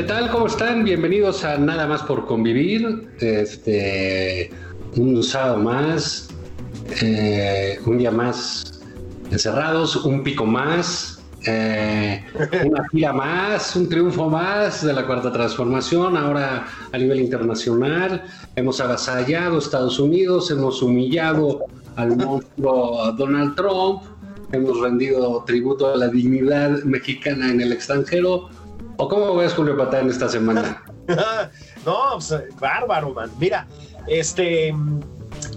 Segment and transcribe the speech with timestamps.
[0.00, 0.30] ¿Qué tal?
[0.30, 0.82] ¿Cómo están?
[0.82, 3.10] Bienvenidos a Nada más por convivir.
[3.20, 4.50] Este,
[4.96, 6.30] un sábado más,
[7.02, 8.80] eh, un día más
[9.30, 12.24] encerrados, un pico más, eh,
[12.64, 16.16] una gira más, un triunfo más de la cuarta transformación.
[16.16, 18.24] Ahora a nivel internacional
[18.56, 24.04] hemos avasallado a Estados Unidos, hemos humillado al monstruo Donald Trump,
[24.52, 28.48] hemos rendido tributo a la dignidad mexicana en el extranjero.
[29.00, 30.84] ¿O cómo ves, Julio Patán, esta semana?
[31.86, 33.30] no, pues, bárbaro, man.
[33.38, 33.66] Mira,
[34.06, 34.74] este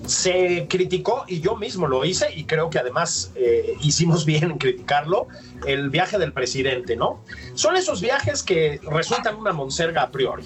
[0.05, 4.57] se criticó y yo mismo lo hice y creo que además eh, hicimos bien en
[4.57, 5.27] criticarlo
[5.67, 7.21] el viaje del presidente, ¿no?
[7.53, 10.45] Son esos viajes que resultan una monserga a priori.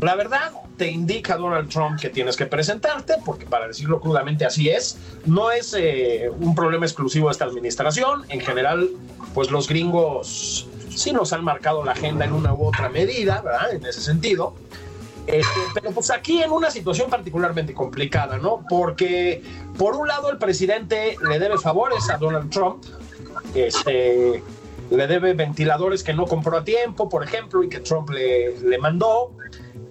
[0.00, 4.70] La verdad te indica Donald Trump que tienes que presentarte, porque para decirlo crudamente así
[4.70, 8.90] es, no es eh, un problema exclusivo de esta administración, en general,
[9.34, 13.74] pues los gringos sí nos han marcado la agenda en una u otra medida, ¿verdad?
[13.74, 14.54] En ese sentido.
[15.26, 18.64] Este, pero pues aquí en una situación particularmente complicada, ¿no?
[18.68, 19.42] Porque
[19.78, 22.84] por un lado el presidente le debe favores a Donald Trump,
[23.54, 24.42] este,
[24.90, 28.78] le debe ventiladores que no compró a tiempo, por ejemplo, y que Trump le, le
[28.78, 29.32] mandó,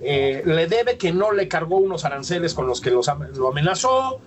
[0.01, 4.19] eh, le debe que no le cargó unos aranceles con los que los, lo amenazó,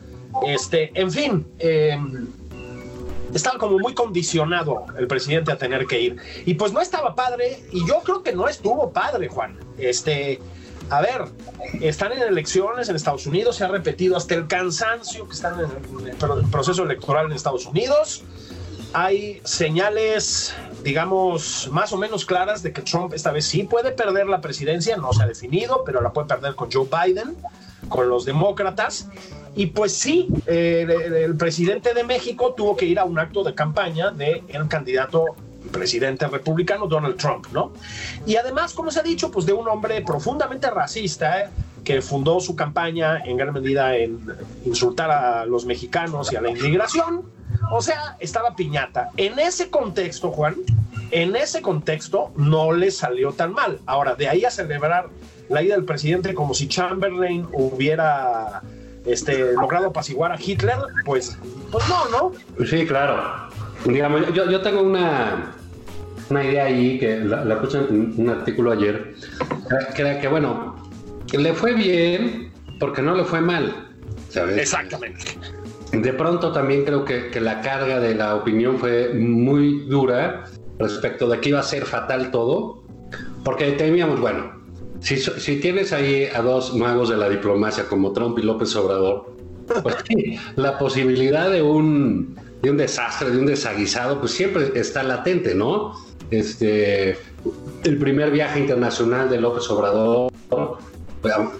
[0.44, 1.46] este, en fin.
[1.58, 1.98] Eh,
[3.34, 6.16] estaba como muy condicionado el presidente a tener que ir.
[6.44, 9.58] Y pues no estaba padre, y yo creo que no estuvo padre, Juan.
[9.78, 10.40] Este,
[10.90, 11.24] a ver,
[11.80, 16.06] están en elecciones en Estados Unidos, se ha repetido hasta el cansancio que están en
[16.06, 18.22] el proceso electoral en Estados Unidos.
[18.92, 20.54] Hay señales,
[20.84, 24.96] digamos, más o menos claras de que Trump esta vez sí puede perder la presidencia,
[24.96, 27.36] no se ha definido, pero la puede perder con Joe Biden,
[27.88, 29.08] con los demócratas.
[29.56, 30.86] Y pues sí, eh,
[31.24, 35.24] el presidente de México tuvo que ir a un acto de campaña del el candidato
[35.72, 37.72] presidente republicano Donald Trump, ¿no?
[38.26, 41.48] Y además, como se ha dicho, pues de un hombre profundamente racista, ¿eh?
[41.84, 44.20] que fundó su campaña en gran medida en
[44.64, 47.22] insultar a los mexicanos y a la inmigración.
[47.72, 49.10] O sea, estaba piñata.
[49.16, 50.56] En ese contexto, Juan,
[51.12, 53.78] en ese contexto no le salió tan mal.
[53.86, 55.08] Ahora, de ahí a celebrar
[55.48, 58.62] la ida del presidente como si Chamberlain hubiera
[59.06, 61.38] este, logrado apaciguar a Hitler, pues,
[61.70, 62.64] pues no, ¿no?
[62.64, 63.48] Sí, claro.
[63.84, 65.54] Digamos, yo, yo tengo una,
[66.30, 69.14] una idea ahí que la, la, puse en un artículo ayer,
[69.94, 70.76] que era que, bueno,
[71.32, 73.88] le fue bien porque no le fue mal,
[74.28, 74.58] ¿sabes?
[74.58, 75.38] Exactamente.
[75.92, 80.44] De pronto también creo que, que la carga de la opinión fue muy dura
[80.78, 82.82] respecto de que iba a ser fatal todo,
[83.44, 84.55] porque temíamos, bueno,
[85.00, 89.34] si, si, tienes ahí a dos magos de la diplomacia como Trump y López Obrador,
[89.82, 95.02] pues sí, la posibilidad de un, de un desastre, de un desaguisado, pues siempre está
[95.02, 95.94] latente, ¿no?
[96.30, 97.16] Este,
[97.84, 100.32] el primer viaje internacional de López Obrador,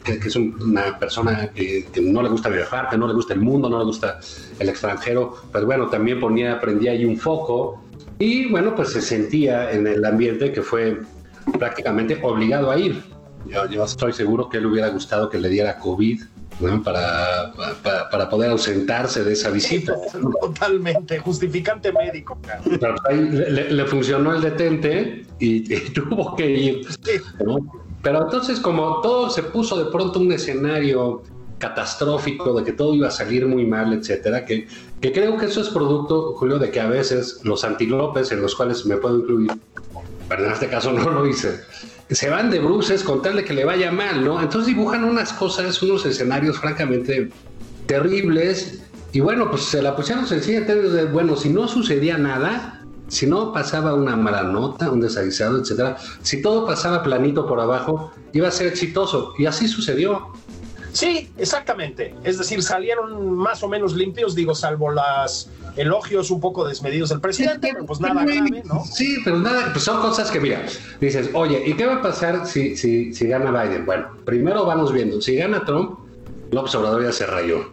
[0.04, 3.34] que, que es una persona que, que, no le gusta viajar, que no le gusta
[3.34, 4.18] el mundo, no le gusta
[4.58, 7.82] el extranjero, pues bueno, también ponía, prendía ahí un foco
[8.18, 11.00] y bueno, pues se sentía en el ambiente que fue
[11.58, 13.02] prácticamente obligado a ir.
[13.48, 16.22] Yo, yo estoy seguro que él hubiera gustado que le diera COVID
[16.60, 16.82] ¿no?
[16.82, 17.52] para,
[17.82, 19.94] para, para, poder ausentarse de esa visita.
[20.40, 22.38] Totalmente, justificante médico.
[22.64, 26.86] Pero ahí le, le, funcionó el detente y, y tuvo que ir.
[27.44, 27.56] ¿no?
[28.02, 31.22] Pero entonces como todo se puso de pronto un escenario
[31.58, 34.68] catastrófico, de que todo iba a salir muy mal, etcétera, que,
[35.00, 38.54] que creo que eso es producto, Julio, de que a veces los antilopes, en los
[38.54, 39.50] cuales me puedo incluir,
[40.28, 41.60] pero en este caso no lo hice,
[42.10, 44.40] se van de bruces con tal de que le vaya mal, ¿no?
[44.40, 47.30] Entonces dibujan unas cosas, unos escenarios francamente
[47.86, 48.82] terribles,
[49.12, 50.66] y bueno, pues se la pusieron sencilla
[51.12, 56.42] bueno, si no sucedía nada, si no pasaba una mala nota, un desaguisado, etcétera, si
[56.42, 59.32] todo pasaba planito por abajo, iba a ser exitoso.
[59.38, 60.32] Y así sucedió.
[60.96, 62.14] Sí, exactamente.
[62.24, 67.20] Es decir, salieron más o menos limpios, digo, salvo las elogios un poco desmedidos del
[67.20, 68.82] presidente, pero pues nada grave, ¿no?
[68.82, 70.64] Sí, pero nada, pues son cosas que, mira,
[70.98, 73.84] dices, oye, ¿y qué va a pasar si, si, si gana Biden?
[73.84, 75.98] Bueno, primero vamos viendo, si gana Trump,
[76.50, 77.70] López Obrador ya se rayó.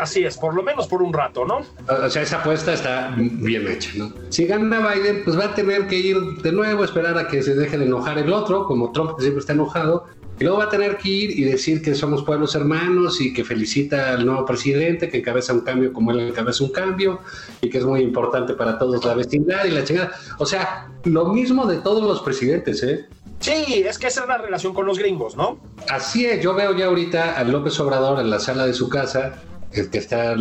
[0.00, 1.58] Así es, por lo menos por un rato, ¿no?
[1.88, 4.10] O sea, esa apuesta está bien hecha, ¿no?
[4.30, 7.54] Si gana Biden, pues va a tener que ir de nuevo, esperar a que se
[7.54, 10.06] deje de enojar el otro, como Trump siempre está enojado,
[10.38, 13.44] y luego va a tener que ir y decir que somos pueblos hermanos y que
[13.44, 17.20] felicita al nuevo presidente, que encabeza un cambio como él encabeza un cambio
[17.60, 20.10] y que es muy importante para todos la vecindad y la chingada.
[20.38, 23.06] O sea, lo mismo de todos los presidentes, ¿eh?
[23.40, 25.58] Sí, es que esa es la relación con los gringos, ¿no?
[25.88, 29.34] Así es, yo veo ya ahorita a López Obrador en la sala de su casa,
[29.72, 30.34] el que está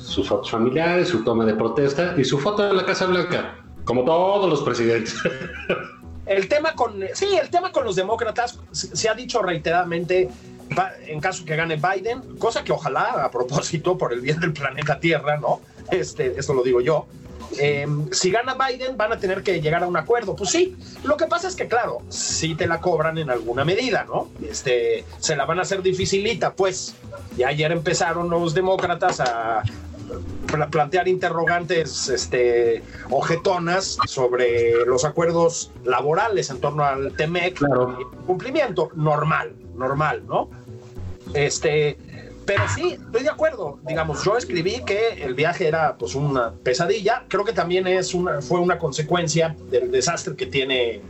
[0.00, 4.04] sus fotos familiares, su toma de protesta y su foto en la Casa Blanca, como
[4.04, 5.14] todos los presidentes.
[6.26, 10.28] El tema con, sí, el tema con los demócratas se ha dicho reiteradamente
[11.06, 14.98] en caso que gane Biden, cosa que ojalá a propósito por el bien del planeta
[14.98, 15.60] Tierra, ¿no?
[15.90, 17.06] Este, esto lo digo yo.
[17.58, 20.34] Em, si gana Biden, van a tener que llegar a un acuerdo.
[20.34, 24.04] Pues sí, lo que pasa es que, claro, sí te la cobran en alguna medida,
[24.04, 24.28] ¿no?
[24.48, 26.94] Este, se la van a hacer dificilita, pues.
[27.36, 29.62] Y ayer empezaron los demócratas a
[30.70, 37.58] plantear interrogantes este, ojetonas sobre los acuerdos laborales en torno al TEMEC.
[37.58, 37.98] Claro.
[38.26, 40.50] Cumplimiento normal, normal, ¿no?
[41.34, 41.98] Este,
[42.46, 43.80] pero sí, estoy de acuerdo.
[43.86, 47.24] Digamos, yo escribí que el viaje era pues una pesadilla.
[47.28, 51.02] Creo que también es una, fue una consecuencia del desastre que tiene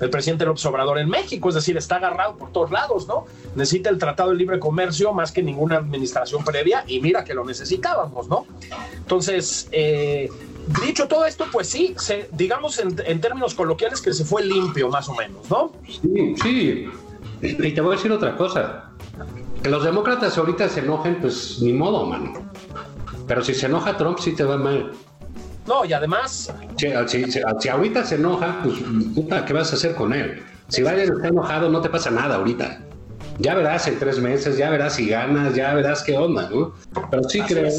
[0.00, 3.26] el presidente López Obrador en México, es decir, está agarrado por todos lados, ¿no?
[3.54, 7.44] Necesita el Tratado de Libre Comercio más que ninguna administración previa y mira que lo
[7.44, 8.46] necesitábamos, ¿no?
[8.96, 10.28] Entonces, eh,
[10.84, 11.94] dicho todo esto, pues sí,
[12.32, 15.72] digamos en, términos coloquiales que se fue limpio más o menos, ¿no?
[15.86, 16.88] Sí, sí.
[17.42, 18.90] Y te voy a decir otra cosa.
[19.62, 22.32] Que los demócratas ahorita se enojen, pues ni modo, mano.
[23.26, 24.92] Pero si se enoja Trump, sí te va mal.
[25.66, 26.52] No, y además.
[26.76, 28.76] Si, ahorita se enoja, pues
[29.14, 30.42] puta, ¿qué vas a hacer con él?
[30.68, 32.80] Si Biden está enojado, no te pasa nada ahorita.
[33.38, 36.74] Ya verás en tres meses, ya verás si ganas, ya verás qué onda, ¿no?
[37.10, 37.70] Pero sí creo.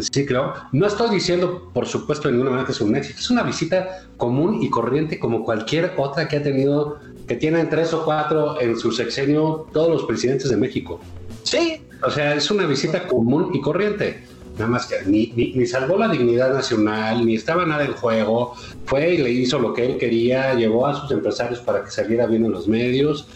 [0.00, 0.52] Sí, creo.
[0.72, 3.18] No estoy diciendo, por supuesto, de ninguna manera que es un éxito.
[3.18, 7.92] Es una visita común y corriente como cualquier otra que ha tenido, que tienen tres
[7.92, 11.00] o cuatro en su sexenio todos los presidentes de México.
[11.42, 11.82] Sí.
[12.02, 14.22] O sea, es una visita común y corriente
[14.56, 18.54] nada más que ni, ni, salvó la dignidad nacional, ni estaba nada en juego,
[18.86, 22.26] fue y le hizo lo que él quería, llevó a sus empresarios para que saliera
[22.26, 23.28] bien en los medios.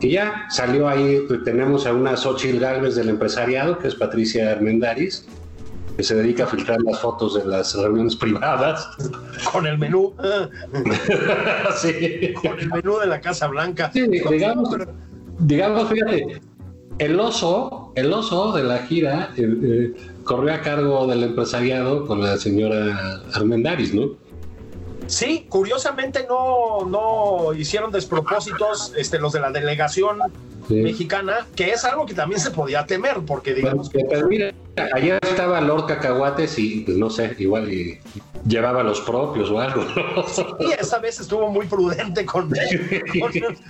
[0.00, 5.26] Y ya salió ahí, tenemos a una Xochitl Galvez del empresariado, que es Patricia Armendaris,
[5.96, 8.88] que se dedica a filtrar las fotos de las reuniones privadas.
[9.52, 10.14] Con el menú.
[11.76, 12.32] sí.
[12.34, 13.90] Con el menú de la Casa Blanca.
[13.92, 14.76] Sí, digamos,
[15.38, 16.40] digamos, fíjate,
[16.98, 19.94] el oso, el oso de la gira eh, eh,
[20.24, 24.10] corrió a cargo del empresariado con la señora Armendaris, ¿no?
[25.06, 30.18] Sí, curiosamente no, no hicieron despropósitos este, los de la delegación
[30.68, 34.02] mexicana, que es algo que también se podía temer, porque digamos que...
[34.28, 34.54] mira,
[34.94, 37.98] ayer estaba Lord Cacahuates y pues, no sé, igual y
[38.46, 39.84] llevaba los propios o algo.
[40.60, 42.50] Y esta vez estuvo muy prudente con,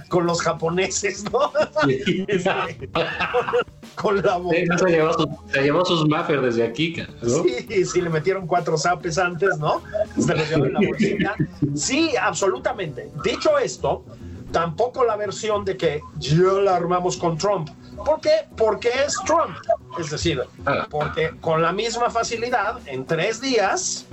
[0.08, 1.52] con, los japoneses, ¿no?
[3.94, 4.78] con, la boca.
[4.78, 6.06] se, llevó sus, se llevó sus
[6.42, 7.42] desde aquí, ¿no?
[7.42, 9.82] Sí, sí, le metieron cuatro zapes antes, ¿no?
[10.18, 11.34] Se los llevó en la bolsita.
[11.74, 13.10] Sí, absolutamente.
[13.24, 14.04] Dicho esto,
[14.52, 17.70] tampoco la versión de que yo la armamos con Trump.
[18.04, 18.46] ¿Por qué?
[18.56, 19.56] Porque es Trump.
[19.98, 20.86] Es decir, ah.
[20.90, 24.06] porque con la misma facilidad, en tres días,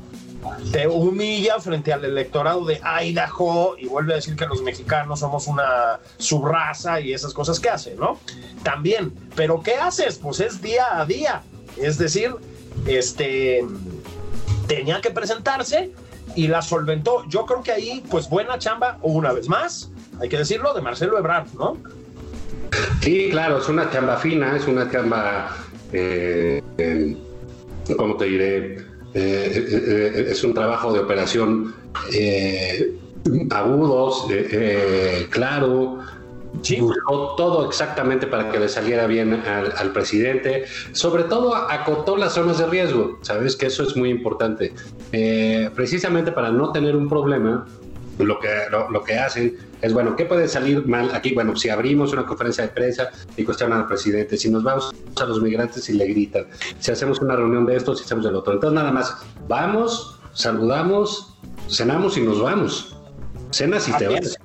[0.72, 5.48] te humilla frente al electorado de Idaho y vuelve a decir que los mexicanos somos
[5.48, 8.19] una subraza y esas cosas que hace, ¿no?
[8.63, 10.17] También, pero ¿qué haces?
[10.17, 11.41] Pues es día a día.
[11.77, 12.36] Es decir,
[12.86, 13.65] este
[14.67, 15.91] tenía que presentarse
[16.36, 17.25] y la solventó.
[17.27, 19.91] Yo creo que ahí, pues buena chamba, una vez más,
[20.22, 21.77] hay que decirlo, de Marcelo Ebrard, ¿no?
[23.01, 25.55] Sí, claro, es una chamba fina, es una chamba,
[25.91, 27.17] eh, eh,
[27.98, 28.88] ¿cómo te diré?
[29.13, 31.74] Eh, es un trabajo de operación
[33.50, 34.28] agudos,
[35.30, 36.00] claro,
[36.80, 40.66] Buscó todo exactamente para que le saliera bien al, presidente.
[40.92, 43.20] Sobre todo acotó las zonas de riesgo.
[43.22, 44.74] Sabes que eso es muy importante.
[45.75, 47.66] precisamente para no tener un problema,
[48.25, 51.33] lo que, lo, que hacen es, bueno, ¿qué puede salir mal aquí?
[51.33, 55.25] Bueno, si abrimos una conferencia de prensa y cuestionan al presidente, si nos vamos a
[55.25, 56.45] los migrantes y le gritan,
[56.79, 58.53] si hacemos una reunión de estos, si hacemos el otro.
[58.53, 59.15] Entonces, nada más,
[59.47, 61.29] vamos, saludamos
[61.69, 62.95] cenamos y nos vamos.
[63.51, 64.38] Cenas y te vas.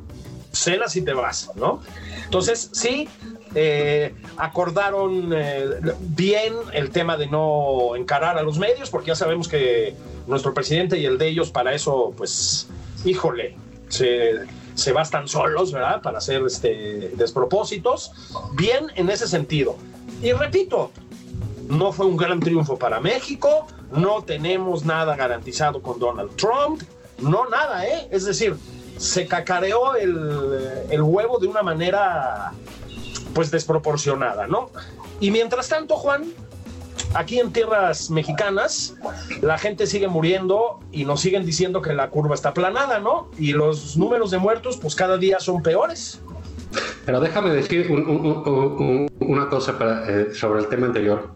[0.52, 1.80] Cenas y te vas, ¿no?
[2.24, 3.08] Entonces, sí,
[3.54, 5.64] eh, acordaron eh,
[6.00, 9.94] bien el tema de no encarar a los medios, porque ya sabemos que
[10.26, 12.68] nuestro presidente y el de ellos para eso, pues,
[13.04, 13.56] híjole,
[13.88, 14.40] se,
[14.74, 16.02] se bastan solos, ¿verdad?
[16.02, 18.12] Para hacer este, despropósitos.
[18.54, 19.76] Bien en ese sentido.
[20.22, 20.90] Y repito,
[21.68, 26.82] no fue un gran triunfo para México, no tenemos nada garantizado con Donald Trump,
[27.18, 28.08] no nada, ¿eh?
[28.10, 28.56] Es decir,
[28.96, 32.52] se cacareó el, el huevo de una manera
[33.34, 34.70] pues desproporcionada, ¿no?
[35.20, 36.24] Y mientras tanto, Juan,
[37.14, 38.94] aquí en tierras mexicanas,
[39.40, 43.30] la gente sigue muriendo y nos siguen diciendo que la curva está aplanada, ¿no?
[43.38, 46.20] Y los números de muertos, pues cada día son peores.
[47.06, 51.30] Pero déjame decir un, un, un, una cosa para, eh, sobre el tema anterior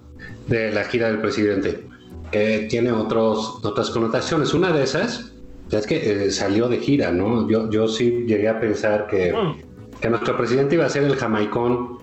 [0.46, 1.86] de la gira del presidente.
[2.32, 4.52] Eh, tiene otros, otras connotaciones.
[4.52, 5.32] Una de esas
[5.70, 7.48] es que eh, salió de gira, ¿no?
[7.48, 10.00] Yo, yo sí llegué a pensar que, mm.
[10.00, 11.98] que, nuestro presidente iba a ser el jamaicón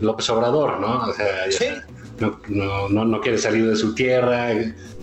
[0.00, 1.02] López Obrador, ¿no?
[1.02, 1.66] O sea, ¿Sí?
[2.20, 4.52] No, no, no, no, quiere salir de su tierra,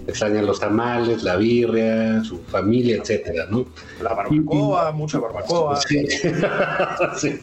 [0.07, 3.65] extraña los tamales, la birria, su familia, etcétera, ¿no?
[4.01, 5.75] La barbacoa, y, mucha barbacoa.
[5.81, 6.07] Sí.
[7.17, 7.39] sí.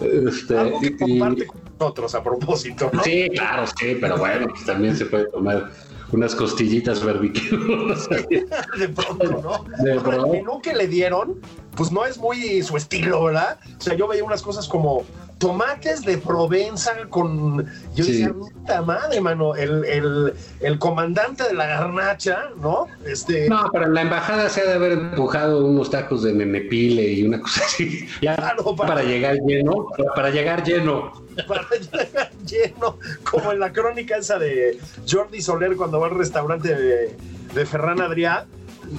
[0.00, 3.02] Este, Algo que comparte y, con nosotros a propósito, ¿no?
[3.02, 5.70] Sí, claro, sí, pero bueno, pues también se puede tomar
[6.12, 7.42] unas costillitas barbecue.
[8.78, 9.84] de pronto, ¿no?
[9.84, 10.26] De pronto.
[10.26, 11.40] El menú que le dieron,
[11.76, 13.58] pues no es muy su estilo, ¿verdad?
[13.78, 15.04] O sea, yo veía unas cosas como
[15.38, 17.66] tomates de Provenza con.
[17.94, 18.12] Yo sí.
[18.12, 22.86] decía, puta madre, mano, el, el, el, comandante de la garnacha, ¿no?
[23.04, 23.48] Este...
[23.48, 27.26] No, pero en la embajada se ha de haber empujado unos tacos de memepile y
[27.26, 28.08] una cosa así.
[28.22, 31.12] Ya claro, para, para, llegar lleno, para, para llegar lleno.
[31.46, 32.98] Para llegar lleno,
[33.30, 34.78] como en la crónica esa de
[35.08, 37.16] Jordi Soler cuando va al restaurante de,
[37.54, 38.46] de Ferran Adrià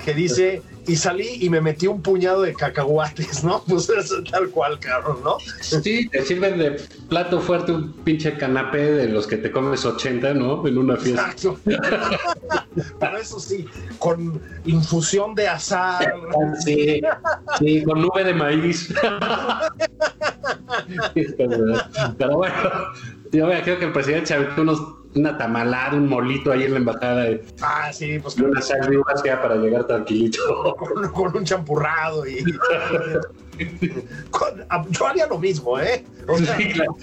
[0.03, 3.63] que dice, y salí y me metí un puñado de cacahuates, ¿no?
[3.67, 5.38] Pues eso tal cual, cabrón, ¿no?
[5.62, 10.34] Sí, te sirven de plato fuerte un pinche canapé de los que te comes 80,
[10.34, 10.65] ¿no?
[10.67, 11.32] En una fiesta.
[11.32, 11.60] Exacto.
[13.00, 13.65] Pero eso sí,
[14.00, 16.13] con infusión de azar.
[16.63, 17.01] Sí,
[17.60, 18.94] sí con nube de maíz.
[22.17, 22.56] Pero bueno,
[23.32, 24.82] yo creo que el presidente aventó unos
[25.17, 27.24] una tamalada, un molito ahí en la embajada.
[27.24, 28.38] De, ah, sí, pues.
[28.38, 30.75] Una sal de uvas para llegar tranquilito.
[30.77, 32.43] Con, con un champurrado y.
[34.31, 36.05] con, yo haría lo mismo, ¿eh?
[36.27, 36.95] O sea, sí, claro,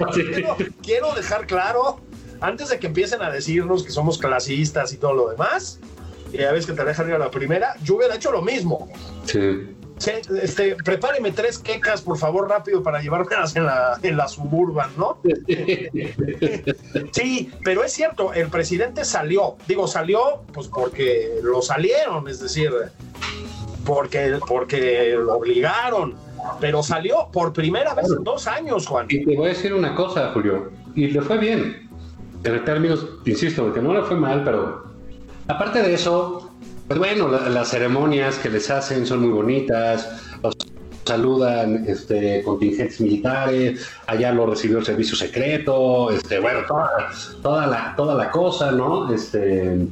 [0.83, 2.01] quiero dejar claro,
[2.41, 5.81] antes de que empiecen a decirnos que somos clasistas y todo lo demás,
[6.33, 8.91] y a veces que te dejan ir a la primera, yo hubiera hecho lo mismo.
[9.25, 9.75] Sí.
[9.97, 15.19] Este, prepáreme tres quecas, por favor, rápido para llevármelas en la, en la suburban, ¿no?
[17.13, 22.71] sí, pero es cierto, el presidente salió, digo, salió pues porque lo salieron, es decir,
[23.87, 26.15] porque, porque lo obligaron,
[26.61, 29.07] pero salió por primera vez en dos años, Juan.
[29.09, 31.89] Y te voy a decir una cosa, Julio, y le fue bien,
[32.43, 34.85] en términos, insisto, que no le fue mal, pero
[35.47, 36.44] aparte de eso,
[36.89, 40.09] pues bueno, la, las ceremonias que les hacen son muy bonitas,
[40.43, 40.55] los
[41.05, 47.11] saludan este, contingentes militares, allá lo recibió el servicio secreto, este, bueno, toda,
[47.43, 49.13] toda, la, toda la cosa, ¿no?
[49.13, 49.87] Este,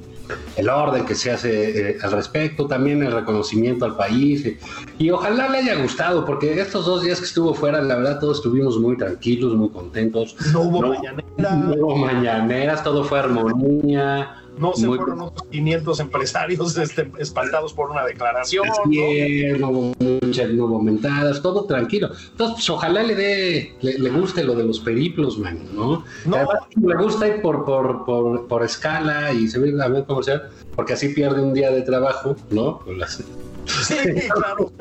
[0.57, 4.47] el orden que se hace eh, al respecto, también el reconocimiento al país.
[4.47, 4.59] Y,
[4.99, 8.39] y, ojalá le haya gustado, porque estos dos días que estuvo fuera, la verdad, todos
[8.39, 10.37] estuvimos muy tranquilos, muy contentos.
[10.53, 11.27] No hubo no, mañaneras.
[11.39, 14.42] No hubo mañaneras, todo fue armonía.
[14.59, 14.99] No se Muy...
[14.99, 18.66] fueron otros 500 empresarios este, espantados por una declaración.
[18.87, 19.71] Bien, ¿no?
[19.71, 22.09] hubo muchas, no mentadas, todo tranquilo.
[22.09, 26.04] Entonces, pues, ojalá le dé, le, le, guste lo de los periplos, man, ¿no?
[26.26, 26.37] no.
[26.37, 30.23] Además, le gusta ir por, por, por, por escala y se ve a ver cómo
[30.23, 32.80] sea, porque así pierde un día de trabajo, ¿no?
[32.97, 33.23] Las...
[33.66, 33.97] Sí,
[34.28, 34.73] claro.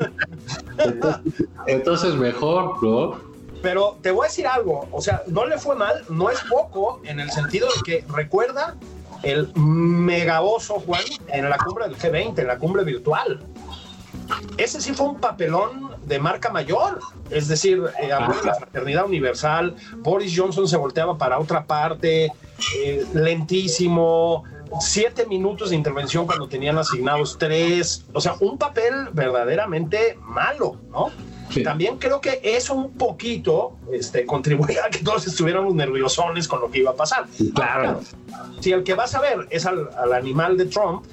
[0.78, 1.22] entonces,
[1.66, 3.32] entonces, mejor, ¿no?
[3.62, 7.00] Pero te voy a decir algo, o sea, no le fue mal, no es poco,
[7.04, 8.76] en el sentido de que recuerda
[9.22, 13.40] el megaboso, Juan, en la cumbre del G20, en la cumbre virtual.
[14.56, 17.00] Ese sí fue un papelón de marca mayor,
[17.30, 22.32] es decir, eh, habló de la fraternidad universal, Boris Johnson se volteaba para otra parte,
[22.76, 24.44] eh, lentísimo,
[24.80, 31.10] siete minutos de intervención cuando tenían asignados tres, o sea, un papel verdaderamente malo, ¿no?
[31.50, 31.62] Sí.
[31.62, 36.70] También creo que eso un poquito este, contribuía a que todos estuviéramos nerviosones con lo
[36.70, 37.26] que iba a pasar.
[37.54, 38.00] Claro.
[38.60, 41.04] Si el que vas a ver es al, al animal de Trump,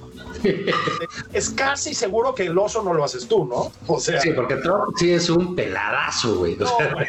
[1.33, 3.71] es casi seguro que el oso no lo haces tú, ¿no?
[3.87, 6.55] O sea, sí, porque Trump sí es un peladazo, güey.
[6.61, 6.99] O sea, no,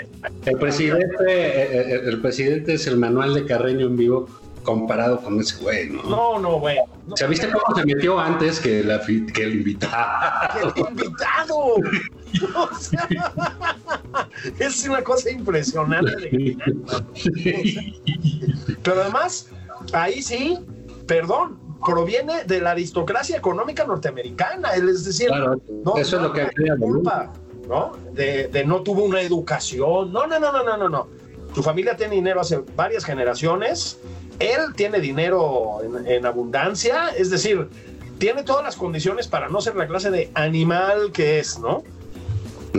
[0.47, 4.29] el presidente, el, el, presidente es el manual de Carreño en vivo
[4.63, 6.03] comparado con ese güey, ¿no?
[6.03, 6.79] No, no, güey.
[7.09, 10.73] O sea, ¿viste cómo se metió antes que, la, que el invitado?
[10.77, 11.57] ¡El invitado!
[12.55, 13.09] O sea,
[14.59, 16.13] es una cosa impresionante.
[16.31, 16.57] De
[18.83, 19.49] Pero además,
[19.93, 20.59] ahí sí,
[21.07, 26.43] perdón, proviene de la aristocracia económica norteamericana, es decir, claro, no, eso es lo que
[26.43, 26.49] hay
[26.79, 27.33] culpa,
[27.69, 27.93] ¿no?
[28.13, 31.09] De, de, no tuvo una educación, no, no, no, no, no, no, no.
[31.55, 33.99] Tu familia tiene dinero hace varias generaciones,
[34.41, 37.69] él tiene dinero en, abundancia, es decir,
[38.19, 41.85] tiene todas las condiciones para no ser la clase de animal que es, ¿no?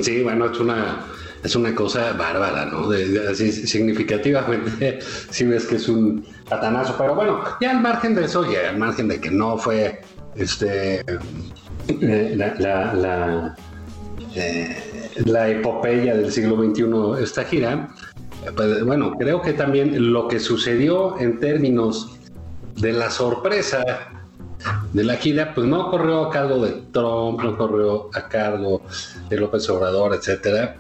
[0.02, 1.06] Sí, bueno, es una,
[1.44, 2.90] es una cosa bárbara, ¿no?
[3.30, 5.00] Así, significativamente,
[5.30, 6.96] si ves que es un patanazo.
[6.98, 10.02] Pero bueno, ya al margen de eso, ya al margen de que no fue
[10.36, 11.04] este,
[11.88, 13.56] eh, la, la, la,
[14.36, 17.90] eh, la, epopeya del siglo XXI, esta gira,
[18.56, 22.18] pues, bueno, creo que también lo que sucedió en términos
[22.76, 23.84] de la sorpresa
[24.94, 28.82] de la gira, pues no corrió a cargo de Trump, no corrió a cargo
[29.30, 30.76] de López Obrador, etcétera,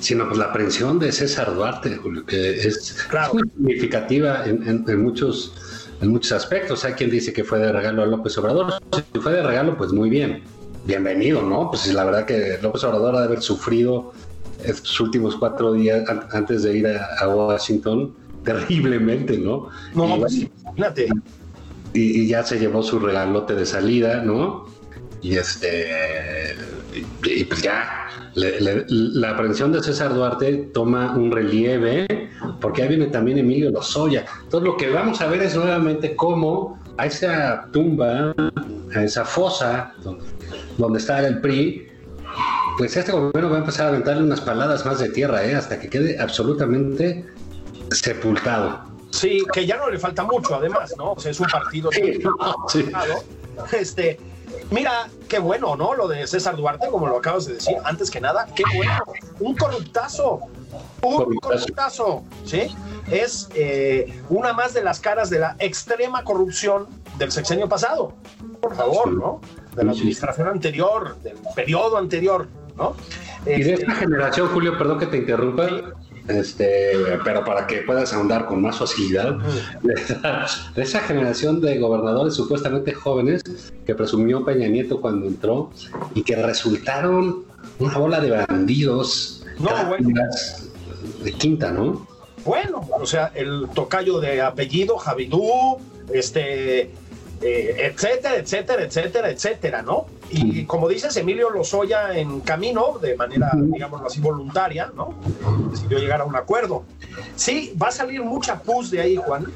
[0.00, 3.34] sino pues la aprehensión de César Duarte, Julio, que es, claro.
[3.34, 6.84] muy significativa en, en, en, muchos, en muchos aspectos.
[6.84, 8.74] Hay quien dice que fue de regalo a López Obrador.
[8.92, 10.42] Si fue de regalo, pues muy bien.
[10.84, 11.70] Bienvenido, ¿no?
[11.70, 14.12] Pues la verdad que López Obrador ha de haber sufrido
[14.66, 19.68] estos últimos cuatro días antes de ir a, a Washington terriblemente, ¿no?
[19.94, 21.08] No, pues imagínate.
[21.92, 24.66] Y, y, ya se llevó su regalote de salida, ¿no?
[25.20, 26.54] Y este.
[26.94, 28.02] Y, y pues ya.
[28.34, 32.06] Le, le, la aprehensión de César Duarte toma un relieve,
[32.60, 34.26] porque ahí viene también Emilio Lozoya.
[34.42, 38.34] Entonces, lo que vamos a ver es nuevamente cómo a esa tumba,
[38.94, 40.24] a esa fosa donde,
[40.76, 41.88] donde está el PRI,
[42.76, 45.54] pues este gobierno va a empezar a aventarle unas paladas más de tierra, ¿eh?
[45.54, 47.24] hasta que quede absolutamente
[47.90, 48.80] sepultado.
[49.10, 51.12] Sí, que ya no le falta mucho, además, ¿no?
[51.12, 52.86] O sea, es un partido sí, no, sí.
[53.72, 54.18] Este,
[54.70, 55.94] mira, qué bueno, ¿no?
[55.94, 59.04] Lo de César Duarte, como lo acabas de decir, antes que nada, qué bueno.
[59.40, 60.40] Un corruptazo,
[61.02, 62.74] un corruptazo, ¿sí?
[63.10, 66.86] Es eh, una más de las caras de la extrema corrupción
[67.16, 68.12] del sexenio pasado.
[68.60, 69.40] Por favor, ¿no?
[69.74, 72.94] De la administración anterior, del periodo anterior, ¿no?
[73.46, 75.68] Y de esta generación, Julio, perdón que te interrumpa,
[76.28, 76.92] este,
[77.24, 79.38] pero para que puedas ahondar con más facilidad,
[79.82, 83.42] de esa, de esa, generación de gobernadores supuestamente jóvenes
[83.84, 85.70] que presumió Peña Nieto cuando entró
[86.14, 87.44] y que resultaron
[87.78, 90.08] una bola de bandidos no, bueno.
[91.22, 92.06] de quinta, ¿no?
[92.44, 95.78] Bueno, o sea, el tocayo de apellido, Javidú,
[96.12, 96.90] este,
[97.42, 100.06] eh, etcétera, etcétera, etcétera, etcétera, ¿no?
[100.30, 105.14] Y como dices, Emilio Lozoya en camino, de manera, digámoslo así, voluntaria, ¿no?
[105.70, 106.84] Decidió llegar a un acuerdo.
[107.36, 109.46] Sí, va a salir mucha pus de ahí, Juan,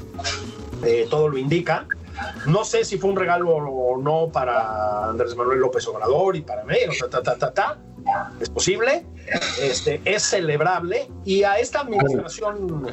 [0.84, 1.86] eh, todo lo indica.
[2.46, 6.64] No sé si fue un regalo o no para Andrés Manuel López Obrador y para
[6.64, 7.78] mí, ta, ta, ta, ta, ta.
[8.40, 9.04] Es posible,
[9.60, 12.86] este, es celebrable y a esta administración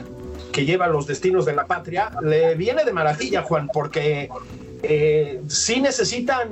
[0.52, 4.30] que lleva los destinos de la patria le viene de maravilla, Juan, porque
[4.84, 6.50] eh, sí necesitan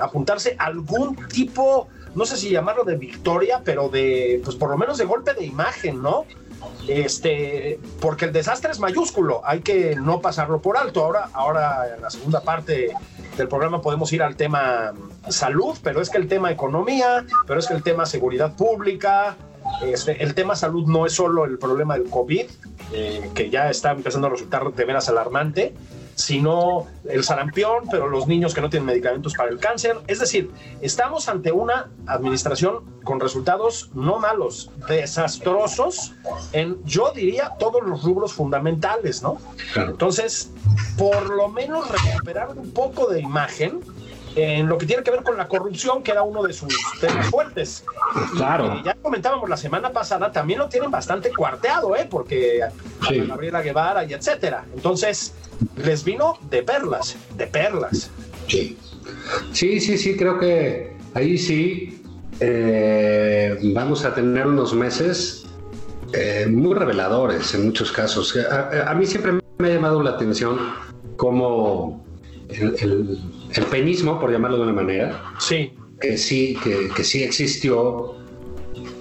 [0.00, 4.78] apuntarse a algún tipo, no sé si llamarlo de victoria, pero de, pues por lo
[4.78, 6.24] menos de golpe de imagen, ¿no?
[6.88, 11.04] Este, porque el desastre es mayúsculo, hay que no pasarlo por alto.
[11.04, 12.92] Ahora, ahora en la segunda parte
[13.36, 14.92] del programa podemos ir al tema
[15.28, 19.36] salud, pero es que el tema economía, pero es que el tema seguridad pública,
[19.82, 22.46] este, el tema salud no es solo el problema del COVID,
[22.92, 25.74] eh, que ya está empezando a resultar de veras alarmante,
[26.14, 29.98] sino el sarampión, pero los niños que no tienen medicamentos para el cáncer.
[30.06, 36.12] Es decir, estamos ante una administración con resultados no malos, desastrosos
[36.52, 39.38] en, yo diría, todos los rubros fundamentales, ¿no?
[39.72, 39.92] Claro.
[39.92, 40.50] Entonces,
[40.96, 43.80] por lo menos recuperar un poco de imagen
[44.36, 47.26] en lo que tiene que ver con la corrupción, que era uno de sus temas
[47.30, 47.84] fuertes.
[48.36, 48.78] Claro.
[48.80, 52.06] Y, ya comentábamos la semana pasada, también lo tienen bastante cuarteado, ¿eh?
[52.08, 52.60] Porque
[53.08, 53.20] Sí.
[53.20, 54.64] Gabriela Guevara y etcétera.
[54.74, 55.34] Entonces,
[55.76, 58.10] les vino de perlas, de perlas.
[58.46, 58.78] Sí,
[59.52, 62.02] sí, sí, sí creo que ahí sí
[62.40, 65.46] eh, vamos a tener unos meses
[66.12, 68.36] eh, muy reveladores en muchos casos.
[68.50, 70.58] A, a, mí siempre me ha llamado la atención
[71.16, 72.04] cómo
[72.48, 73.18] el, el,
[73.54, 78.14] el peñismo, por llamarlo de una manera, Sí, que sí, que, que sí existió,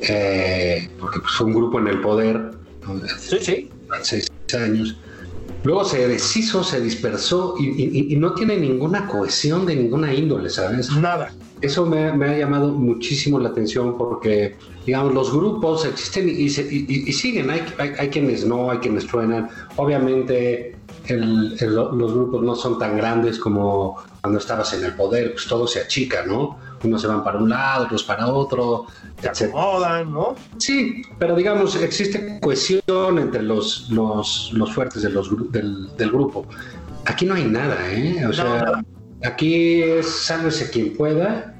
[0.01, 2.51] eh, porque pues, fue un grupo en el poder
[3.17, 3.69] sí, sí.
[3.91, 4.97] hace seis años.
[5.63, 10.49] Luego se deshizo, se dispersó y, y, y, no tiene ninguna cohesión de ninguna índole,
[10.49, 10.89] ¿sabes?
[10.95, 11.33] Nada.
[11.61, 16.61] Eso me, me ha llamado muchísimo la atención porque, digamos, los grupos existen y, se,
[16.71, 17.49] y siguen.
[17.49, 19.49] Hay, hay, hay, quienes no, hay quienes truenan.
[19.75, 25.33] Obviamente, el- el- los grupos no son tan grandes como cuando estabas en el poder,
[25.33, 26.57] pues todo se achica, ¿no?
[26.83, 28.87] Unos se van para un lado, otros para otro,
[29.21, 30.35] Se acomodan, ¿no?
[30.57, 36.45] Sí, pero digamos, existe cohesión entre los, los, los fuertes de los, del, del grupo.
[37.05, 38.25] Aquí no hay nada, ¿eh?
[38.27, 38.83] O sea, nada.
[39.23, 41.55] aquí es sálvese quien pueda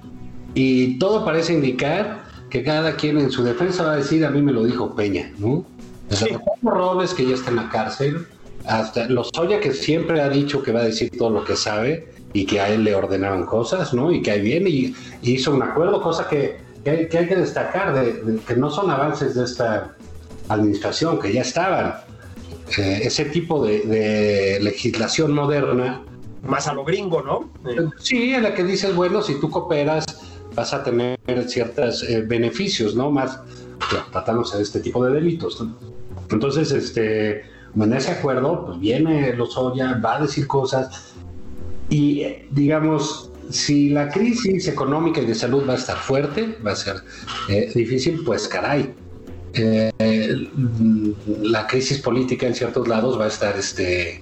[0.54, 4.42] y todo parece indicar que cada quien en su defensa va a decir, a mí
[4.42, 5.66] me lo dijo Peña, ¿no?
[6.10, 6.34] Desde Sí.
[6.34, 8.26] Paco Robles, que ya está en la cárcel,
[8.66, 12.46] hasta Lozoya, que siempre ha dicho que va a decir todo lo que sabe y
[12.46, 14.12] que a él le ordenaban cosas, ¿no?
[14.12, 17.28] Y que ahí viene y, y hizo un acuerdo, cosa que, que hay, que hay
[17.28, 19.96] que destacar, de, de que no son avances de esta
[20.48, 21.96] administración, que ya estaban.
[22.78, 26.04] Eh, ese tipo de, de legislación moderna,
[26.44, 27.50] Más a lo gringo, ¿no?
[27.70, 30.06] Eh, sí, en la que dices, bueno, si tú cooperas,
[30.56, 33.12] vas a tener ciertos beneficios, ¿no?
[33.12, 33.40] Más
[34.12, 35.62] tratándose de este tipo de delitos.
[35.62, 35.76] ¿no?
[36.30, 37.44] Entonces, este,
[37.76, 41.09] en ese acuerdo, pues viene Lozoya, va a decir cosas
[41.90, 46.76] y, digamos, si la crisis económica y de salud va a estar fuerte, va a
[46.76, 46.98] ser
[47.50, 48.94] eh, difícil, pues caray.
[49.54, 50.48] eh,
[51.42, 54.22] la crisis política en ciertos lados va a estar este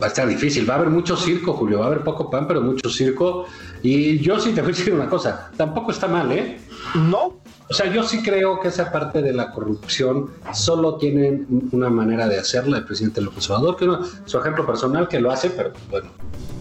[0.00, 0.68] va a estar difícil.
[0.68, 1.78] Va a haber mucho circo, Julio.
[1.80, 3.46] Va a haber poco pan, pero mucho circo.
[3.82, 5.50] Y yo sí te voy a decir una cosa.
[5.56, 6.58] Tampoco está mal, ¿eh?
[6.94, 11.88] no, O sea, yo sí creo que esa parte de la corrupción solo tiene una
[11.88, 15.50] manera de hacerla el presidente López Obrador, que no, su ejemplo personal que lo hace,
[15.50, 16.10] pero bueno,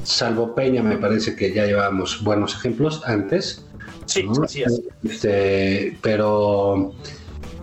[0.04, 3.66] salvo Peña me parece que ya llevábamos buenos ejemplos antes.
[4.06, 4.44] sí, ¿no?
[4.44, 4.82] así es.
[5.04, 6.94] Este, pero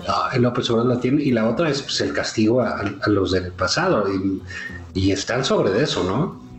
[0.07, 3.09] ah, el López Obrador la tiene y la otra es pues, el castigo a, a
[3.09, 4.43] los del pasado y,
[4.93, 6.51] y están sobre eso, ¿no?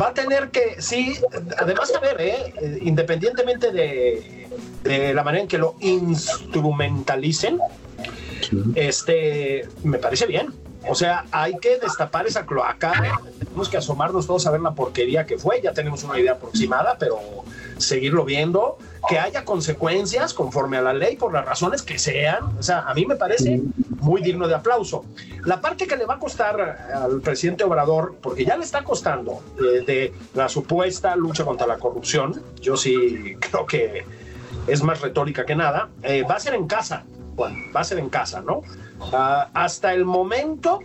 [0.00, 1.16] Va a tener que, sí,
[1.58, 2.54] además, a ver, ¿eh?
[2.60, 4.39] Eh, independientemente de,
[4.84, 7.58] de la manera en que lo instrumentalicen,
[8.74, 10.54] este, me parece bien.
[10.88, 13.20] O sea, hay que destapar esa cloaca.
[13.38, 15.60] Tenemos que asomarnos todos a ver la porquería que fue.
[15.62, 17.18] Ya tenemos una idea aproximada, pero
[17.76, 18.78] seguirlo viendo.
[19.08, 22.56] Que haya consecuencias conforme a la ley por las razones que sean.
[22.58, 23.60] O sea, a mí me parece
[24.00, 25.04] muy digno de aplauso.
[25.44, 26.60] La parte que le va a costar
[26.94, 31.78] al presidente Obrador, porque ya le está costando eh, de la supuesta lucha contra la
[31.78, 34.04] corrupción, yo sí creo que
[34.70, 37.04] es más retórica que nada, eh, va a ser en casa.
[37.34, 38.62] Bueno, va a ser en casa, ¿no?
[39.12, 40.80] Ah, hasta el momento,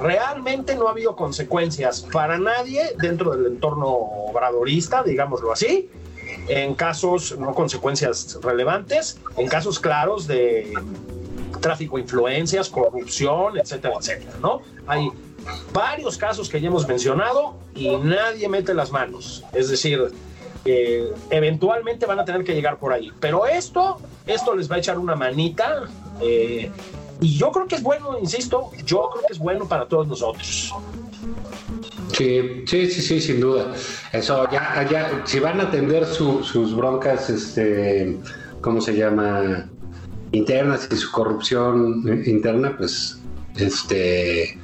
[0.00, 5.90] realmente no ha habido consecuencias para nadie dentro del entorno obradorista, digámoslo así,
[6.48, 10.72] en casos, no consecuencias relevantes, en casos claros de
[11.60, 14.62] tráfico de influencias, corrupción, etcétera, etcétera, ¿no?
[14.86, 15.10] Hay
[15.72, 19.44] varios casos que ya hemos mencionado y nadie mete las manos.
[19.52, 20.12] Es decir,
[21.30, 23.10] eventualmente van a tener que llegar por ahí.
[23.20, 25.88] Pero esto, esto les va a echar una manita.
[26.20, 26.70] eh,
[27.20, 30.72] y yo creo que es bueno, insisto, yo creo que es bueno para todos nosotros.
[32.12, 33.74] Sí, sí, sí, sin duda.
[34.12, 38.18] Eso, ya, ya, si van a atender su- sus broncas, este,
[38.60, 39.68] ¿cómo se llama?
[40.32, 43.18] Internas y su corrupción interna, pues,
[43.56, 44.58] este,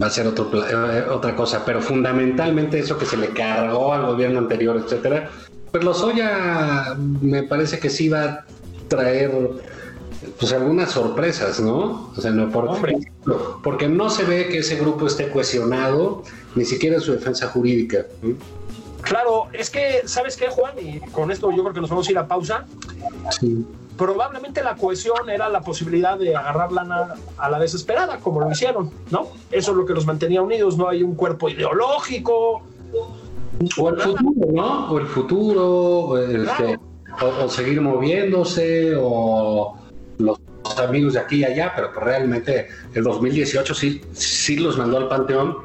[0.00, 1.64] va a ser otro, pla- eh, otra cosa.
[1.64, 5.30] Pero fundamentalmente eso que se le cargó al gobierno anterior, etcétera,
[5.70, 8.44] pues Lozoya me parece que sí va a
[8.88, 9.30] traer,
[10.38, 12.10] pues, algunas sorpresas, ¿no?
[12.16, 12.96] O sea, no por Hombre.
[13.62, 16.22] porque no se ve que ese grupo esté cohesionado,
[16.54, 18.06] ni siquiera en su defensa jurídica.
[19.02, 20.74] Claro, es que, ¿sabes qué, Juan?
[20.80, 22.64] Y con esto yo creo que nos vamos a ir a pausa.
[23.38, 23.64] Sí.
[23.98, 28.90] Probablemente la cohesión era la posibilidad de agarrar lana a la desesperada, como lo hicieron,
[29.10, 29.26] ¿no?
[29.50, 32.62] Eso es lo que los mantenía unidos, no hay un cuerpo ideológico.
[33.76, 34.90] O el futuro, ¿no?
[34.90, 36.66] O el futuro, o, el Claro.
[36.66, 39.76] que- o- o seguir moviéndose, o
[40.18, 40.38] los
[40.80, 45.08] amigos de aquí y allá, pero que realmente el 2018 sí, sí los mandó al
[45.08, 45.56] panteón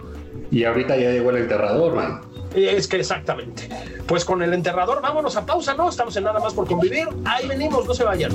[0.49, 2.21] y ahorita ya llegó el enterrador, man.
[2.55, 3.69] Es que exactamente.
[4.07, 5.89] Pues con el enterrador, vámonos a pausa, ¿no?
[5.89, 7.07] Estamos en nada más por convivir.
[7.25, 8.31] Ahí venimos, no se vayan.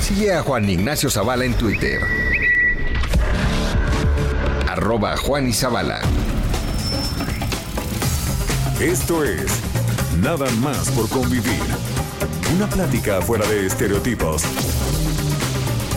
[0.00, 2.00] Sigue a Juan Ignacio Zavala en Twitter.
[4.68, 6.00] Arroba Juan y Zavala.
[8.80, 9.64] Esto es
[10.20, 11.60] Nada más por convivir.
[12.54, 14.42] Una plática fuera de estereotipos.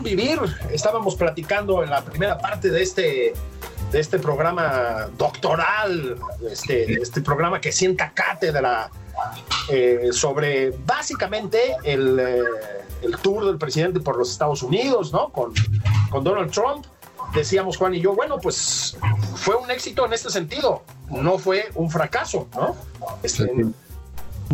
[0.00, 0.40] Convivir.
[0.72, 3.34] Estábamos platicando en la primera parte de este,
[3.92, 6.16] de este programa doctoral,
[6.50, 8.90] este, este programa que sienta cátedra
[9.68, 12.42] eh, sobre básicamente el, eh,
[13.02, 15.28] el, tour del presidente por los Estados Unidos, ¿no?
[15.28, 15.52] Con,
[16.10, 16.86] con Donald Trump.
[17.34, 18.96] Decíamos Juan y yo, bueno, pues
[19.36, 22.74] fue un éxito en este sentido, no fue un fracaso, ¿no?
[23.22, 23.52] Este,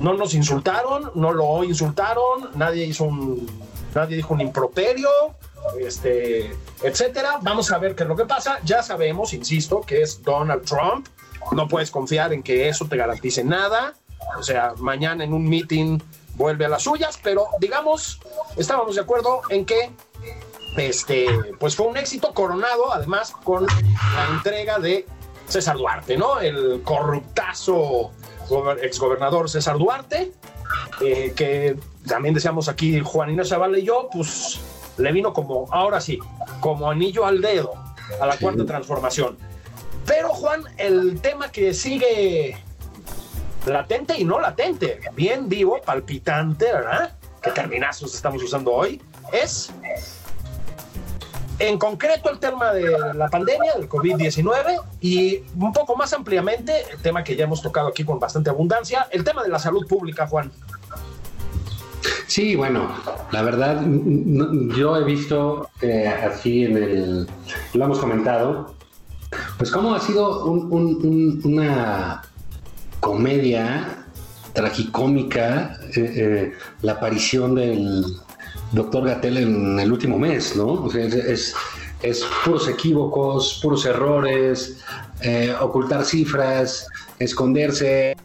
[0.03, 3.47] no nos insultaron, no lo insultaron, nadie hizo un,
[3.97, 5.09] nadie dijo un improperio,
[5.81, 7.39] este, etcétera.
[7.43, 8.59] Vamos a ver qué es lo que pasa.
[8.65, 11.09] Ya sabemos, insisto, que es Donald Trump.
[11.53, 13.95] No puedes confiar en que eso te garantice nada.
[14.39, 15.99] O sea, mañana en un meeting
[16.35, 18.21] vuelve a las suyas, pero digamos,
[18.57, 19.91] estábamos de acuerdo en que
[20.77, 21.27] este,
[21.59, 25.07] pues fue un éxito coronado, además, con la entrega de
[25.49, 26.41] César Duarte, ¿no?
[26.41, 28.11] El corruptazo
[28.83, 30.33] exgobernador César Duarte,
[31.01, 31.77] eh, que
[32.09, 34.61] también decíamos aquí Juanina Zavala y yo, pues
[34.99, 36.19] le vino como, ahora sí,
[36.61, 37.75] como anillo al dedo
[38.21, 39.37] a la cuarta transformación.
[40.07, 42.57] Pero Juan, el tema que sigue
[43.67, 47.17] latente y no latente, bien vivo, palpitante, ¿verdad?
[47.43, 49.73] Que terminazos estamos usando hoy, es
[51.59, 56.99] en concreto el tema de la pandemia, del COVID-19 y un poco más ampliamente, el
[56.99, 60.27] tema que ya hemos tocado aquí con bastante abundancia, el tema de la salud pública,
[60.27, 60.53] Juan.
[62.27, 62.89] Sí, bueno,
[63.31, 63.85] la verdad,
[64.77, 67.27] yo he visto eh, así en el,
[67.75, 68.75] lo hemos comentado,
[69.59, 72.23] pues cómo ha sido una
[72.99, 74.07] comedia
[74.55, 78.05] tragicómica eh, eh, la aparición del
[78.73, 80.91] doctor Gatel en el último mes, ¿no?
[80.93, 81.55] es,
[82.03, 84.83] es, puros equívocos, puros errores,
[85.61, 86.89] ocultar cifras,
[87.21, 88.17] esconderse,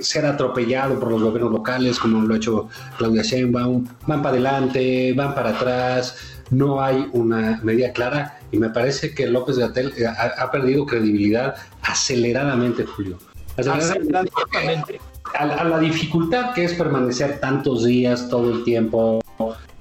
[0.00, 5.12] ser atropellado por los gobiernos locales, como lo ha hecho Claudia Sheinbaum, van para adelante,
[5.14, 6.16] van para atrás,
[6.50, 11.56] no hay una medida clara y me parece que López Gatel eh, ha, perdido credibilidad
[11.82, 13.18] aceleradamente, Julio.
[13.56, 15.00] Aceleradamente.
[15.38, 19.20] A, la dificultad que es permanecer tantos días, todo el tiempo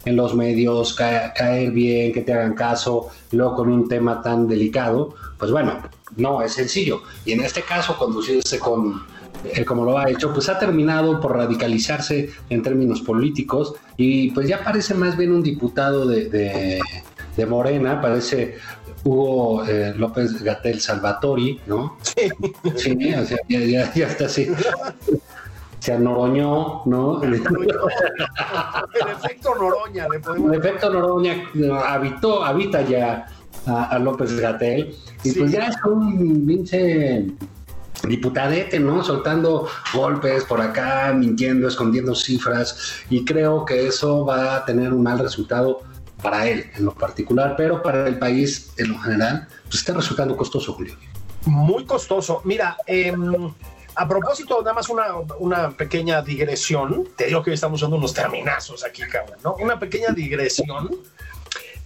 [0.06, 5.16] en los medios, caer bien, que te hagan caso, luego con un tema tan delicado,
[5.38, 5.82] pues bueno,
[6.18, 7.04] no es sencillo.
[7.26, 9.04] Y en este caso, conducirse con
[9.44, 14.48] eh, como lo ha hecho, pues ha terminado por radicalizarse en términos políticos y pues
[14.48, 16.80] ya parece más bien un diputado de,
[17.48, 18.58] Morena, parece
[19.04, 21.98] Hugo eh, López Gatel Salvatori, ¿no?
[22.02, 22.30] Sí.
[22.76, 24.48] Sí, o sea, ya, está así.
[25.80, 27.22] Se anoroñó, ¿no?
[27.22, 27.52] El efecto
[29.56, 31.50] Noroña, le podemos El efecto Noroña
[31.86, 33.28] habitó, habita ya
[33.66, 34.96] a, López Gatel.
[35.24, 37.26] Y pues ya es un pinche
[38.08, 39.04] diputadete, ¿no?
[39.04, 45.04] Soltando golpes por acá, mintiendo, escondiendo cifras, y creo que eso va a tener un
[45.04, 45.82] mal resultado
[46.22, 50.36] para él en lo particular, pero para el país en lo general, pues está resultando
[50.38, 50.96] costoso, Julio.
[51.46, 52.42] Muy costoso.
[52.46, 53.54] Mira, em,
[53.96, 55.08] a propósito, nada más una,
[55.40, 59.56] una, pequeña digresión, te digo que estamos usando unos terminazos aquí, cabrón, ¿no?
[59.56, 60.90] Una pequeña digresión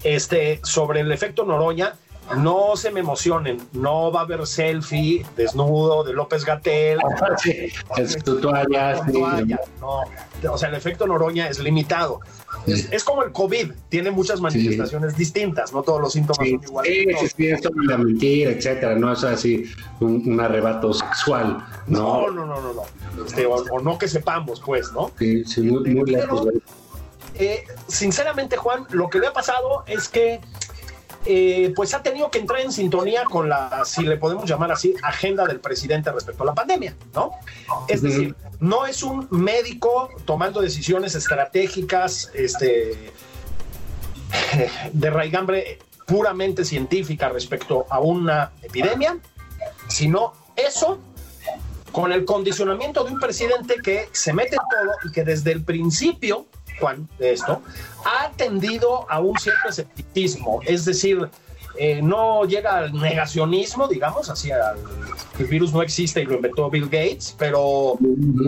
[0.03, 1.95] este, sobre el efecto Noroña
[2.35, 6.99] no se me emocionen, no va a haber selfie desnudo de López Gatel.
[7.97, 9.01] es tu toalla.
[9.79, 10.03] no.
[10.51, 12.19] O sea, el efecto Noroña es limitado.
[12.65, 17.19] Es, como el COVID, tiene muchas manifestaciones distintas, no todos los síntomas son iguales.
[17.19, 19.65] Sí, sí, es la mentira, etcétera, no es así
[20.01, 21.65] un, arrebato sexual.
[21.87, 23.23] No, no, no, no, no.
[23.25, 25.11] Este, o, no que sepamos, pues, ¿no?
[25.17, 26.47] Sí, sí, muy, muy lejos.
[27.35, 30.41] Eh, sinceramente, Juan, lo que le ha pasado es que
[31.29, 34.95] eh, pues ha tenido que entrar en sintonía con la, si le podemos llamar así,
[35.03, 37.31] agenda del presidente respecto a la pandemia, ¿no?
[37.89, 43.11] Es decir, no es un médico tomando decisiones estratégicas, este,
[44.93, 49.17] de raigambre puramente científica respecto a una epidemia,
[49.89, 50.99] sino eso
[51.91, 55.63] con el condicionamiento de un presidente que se mete en todo y que desde el
[55.63, 56.47] principio
[56.79, 57.61] Juan, de esto,
[58.05, 61.29] ha tendido a un cierto escepticismo, es decir,
[61.79, 64.77] eh, no llega al negacionismo, digamos, al,
[65.37, 67.97] el virus no existe y lo inventó Bill Gates, pero,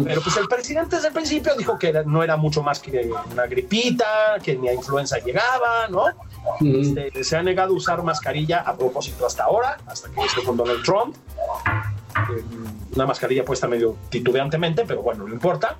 [0.04, 3.46] pero pues el presidente desde el principio dijo que no era mucho más que una
[3.46, 6.06] gripita, que ni a influenza llegaba, ¿no?
[6.62, 10.58] Este, se ha negado a usar mascarilla a propósito hasta ahora, hasta que esto con
[10.58, 11.16] Donald Trump
[12.96, 15.78] una mascarilla puesta medio titubeantemente, pero bueno, no importa.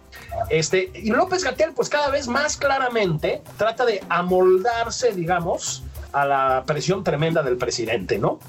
[0.50, 6.64] Este, y López Gatel, pues cada vez más claramente trata de amoldarse, digamos, a la
[6.66, 8.40] presión tremenda del presidente, ¿no?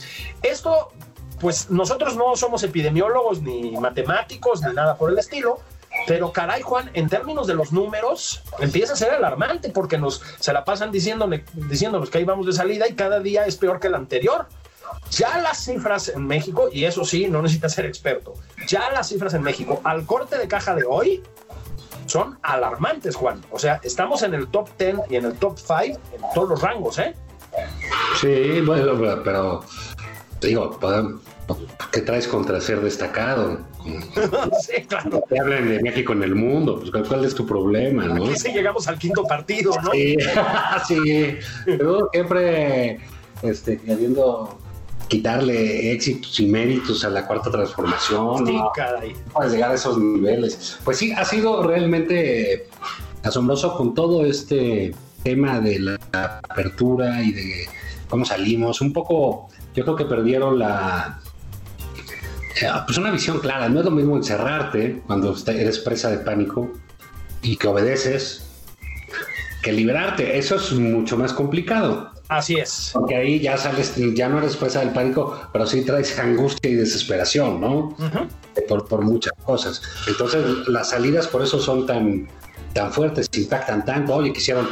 [0.42, 0.92] Esto,
[1.40, 5.60] pues nosotros no somos epidemiólogos ni matemáticos ni nada por el estilo,
[6.06, 10.52] Pero caray, Juan, en términos de los números, empieza a ser alarmante porque nos se
[10.52, 13.88] la pasan diciéndole, diciéndonos que ahí vamos de salida y cada día es peor que
[13.88, 14.46] el anterior.
[15.10, 18.34] Ya las cifras en México, y eso sí, no necesita ser experto,
[18.66, 21.22] ya las cifras en México al corte de caja de hoy
[22.06, 23.40] son alarmantes, Juan.
[23.50, 26.62] O sea, estamos en el top 10 y en el top 5 en todos los
[26.62, 27.14] rangos, ¿eh?
[28.20, 28.92] Sí, bueno,
[29.24, 29.64] pero
[30.40, 30.78] digo,
[31.92, 33.60] ¿qué traes contra ser destacado?
[34.60, 35.22] sí, claro.
[35.28, 38.26] Que hablen de México en el mundo, pues ¿cuál es tu problema, no?
[38.26, 39.92] Aquí sí llegamos al quinto partido, ¿no?
[39.92, 40.16] Sí,
[40.88, 41.38] sí.
[41.64, 43.00] Pero siempre
[43.42, 44.58] este, queriendo
[45.10, 48.46] quitarle éxitos y méritos a la cuarta transformación.
[48.46, 49.14] Sí, caray.
[49.32, 50.78] Para llegar a esos niveles.
[50.84, 52.68] Pues sí, ha sido realmente
[53.24, 54.94] asombroso con todo este
[55.24, 55.98] tema de la
[56.48, 57.68] apertura y de
[58.08, 58.80] cómo salimos.
[58.80, 61.20] Un poco, yo creo que perdieron la,
[62.62, 63.68] eh, pues una visión clara.
[63.68, 66.70] No es lo mismo encerrarte cuando eres presa de pánico
[67.42, 68.46] y que obedeces
[69.60, 70.38] que liberarte.
[70.38, 72.12] Eso es mucho más complicado.
[72.30, 72.90] Así es.
[72.92, 76.76] Porque ahí ya sales, ya no eres presa del pánico, pero sí traes angustia y
[76.76, 77.96] desesperación, ¿no?
[78.68, 79.82] por, por, muchas cosas.
[80.06, 82.28] Entonces, las salidas por eso son tan,
[82.72, 84.14] tan fuertes, impactan tanto.
[84.14, 84.68] Oye, quisieron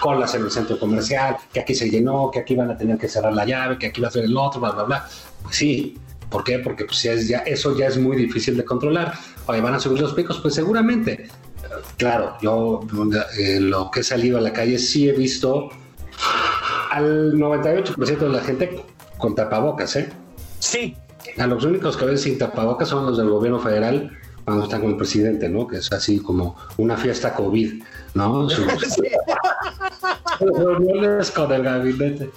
[0.00, 3.06] colas en el centro comercial, que aquí se llenó, que aquí van a tener que
[3.06, 5.08] cerrar la llave, que aquí va a ser el otro, bla, bla, bla.
[5.42, 5.98] Pues sí.
[6.30, 6.58] ¿Por qué?
[6.58, 9.12] Porque pues, ya, eso ya es muy difícil de controlar.
[9.44, 10.40] Oye, ¿van a subir los picos?
[10.40, 11.28] Pues seguramente.
[11.98, 12.80] Claro, yo
[13.38, 15.68] eh, lo que he salido a la calle sí he visto
[16.90, 18.84] al 98% de la gente
[19.18, 20.08] con tapabocas, ¿eh?
[20.58, 20.96] Sí.
[21.38, 24.10] A los únicos que ven sin tapabocas son los del gobierno federal
[24.44, 25.66] cuando están con el presidente, ¿no?
[25.66, 27.82] Que es así como una fiesta COVID,
[28.14, 28.48] ¿no?
[30.40, 32.30] reuniones con el gabinete.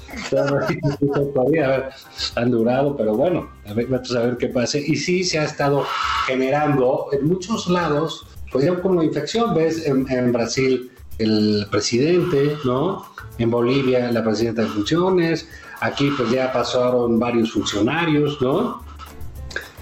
[2.36, 4.78] Han durado, pero bueno, a ver, vamos a ver qué pasa.
[4.80, 5.86] Y sí se ha estado
[6.28, 13.06] generando en muchos lados, pues ya como infección, ves en, en Brasil el presidente, ¿no?
[13.42, 15.48] En Bolivia la presidenta de funciones,
[15.80, 18.84] aquí pues ya pasaron varios funcionarios, ¿no?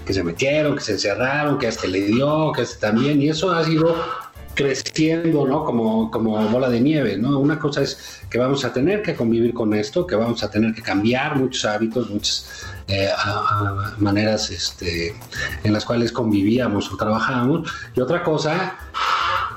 [0.06, 3.52] Que se metieron, que se encerraron, que este le dio, que este también, y eso
[3.52, 3.94] ha sido
[4.54, 5.66] creciendo, ¿no?
[5.66, 7.38] Como, como bola de nieve, ¿no?
[7.38, 10.74] Una cosa es que vamos a tener que convivir con esto, que vamos a tener
[10.74, 13.10] que cambiar muchos hábitos, muchas eh,
[13.98, 15.14] maneras este,
[15.64, 18.78] en las cuales convivíamos o trabajábamos, y otra cosa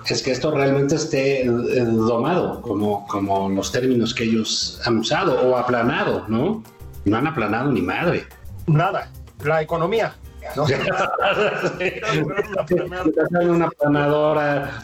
[0.10, 5.42] es que esto realmente esté eh, domado, como, como los términos que ellos han usado,
[5.50, 6.64] o aplanado, ¿no?
[7.06, 8.26] No han aplanado ni madre.
[8.68, 9.10] Nada,
[9.44, 10.16] la economía.
[10.58, 10.66] ¿no?
[13.50, 14.84] una aplanadora.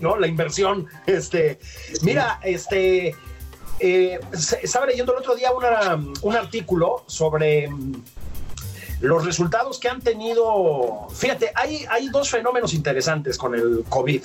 [0.00, 0.16] ¿no?
[0.16, 0.86] La inversión.
[1.06, 1.60] Este,
[2.02, 3.14] mira, este,
[3.78, 4.20] eh,
[4.62, 5.50] estaba leyendo el otro día
[6.22, 7.70] un artículo sobre
[9.00, 14.22] los resultados que han tenido, fíjate, hay, hay dos fenómenos interesantes con el COVID.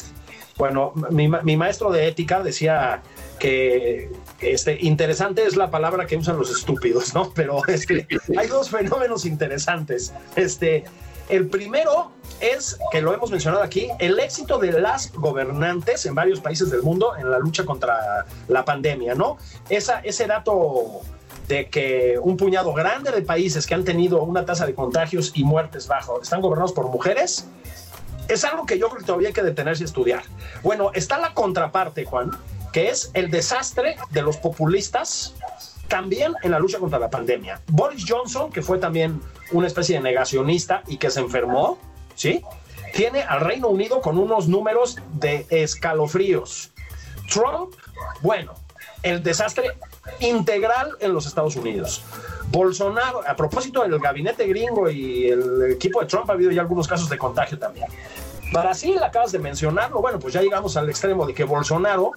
[0.57, 3.01] Bueno, mi, maestro de ética decía
[3.39, 4.09] que
[4.39, 7.31] este, interesante es la palabra que usan los estúpidos, ¿no?
[7.33, 8.07] Pero este,
[8.37, 10.13] hay dos fenómenos interesantes.
[10.37, 10.85] Este,
[11.27, 16.39] el primero es, que lo hemos mencionado aquí, el éxito de las gobernantes en varios
[16.39, 19.37] países del mundo en la lucha contra la pandemia, ¿no?
[19.69, 21.01] Esa, ese dato
[21.47, 25.43] de que un puñado grande de países que han tenido una tasa de contagios y
[25.43, 27.47] muertes bajo están gobernados por mujeres,
[28.27, 30.23] es algo que yo creo que todavía hay que detenerse y estudiar.
[30.63, 32.31] Bueno, está la contraparte, Juan,
[32.73, 35.35] que es el desastre de los populistas
[35.87, 37.61] también en la lucha contra la pandemia.
[37.67, 41.77] Boris Johnson, que fue también una especie de negacionista y que se enfermó,
[42.15, 42.41] ¿sí?
[42.93, 46.71] Tiene al Reino Unido con unos números de escalofríos.
[47.31, 47.73] Trump,
[48.21, 48.53] bueno,
[49.03, 49.73] el desastre
[50.19, 52.03] integral en los Estados Unidos.
[52.49, 56.87] Bolsonaro, a propósito del gabinete gringo y el equipo de Trump, ha habido ya algunos
[56.87, 57.87] casos de contagio también.
[58.53, 62.11] Brasil, acabas de mencionarlo, bueno, pues ya llegamos al extremo de que Bolsonaro,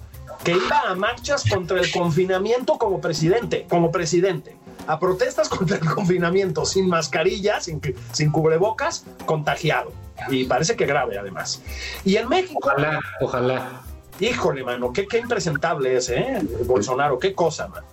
[0.44, 5.84] que iba a marchas contra el confinamiento como presidente, como presidente, a protestas contra el
[5.84, 7.80] confinamiento, sin mascarilla, sin,
[8.12, 9.92] sin cubrebocas, contagiado.
[10.28, 11.62] Y parece que grave además.
[12.04, 12.60] Y en México...
[12.62, 13.82] Ojalá, ojalá.
[14.20, 16.40] Híjole, mano, qué, qué impresentable es, ¿eh?
[16.64, 17.84] Bolsonaro, qué cosa, man.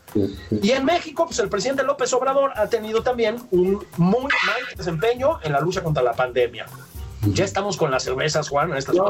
[0.61, 5.39] Y en México, pues el presidente López Obrador ha tenido también un muy mal desempeño
[5.43, 6.65] en la lucha contra la pandemia.
[7.33, 8.75] Ya estamos con las cervezas, Juan.
[8.75, 9.07] Estas no,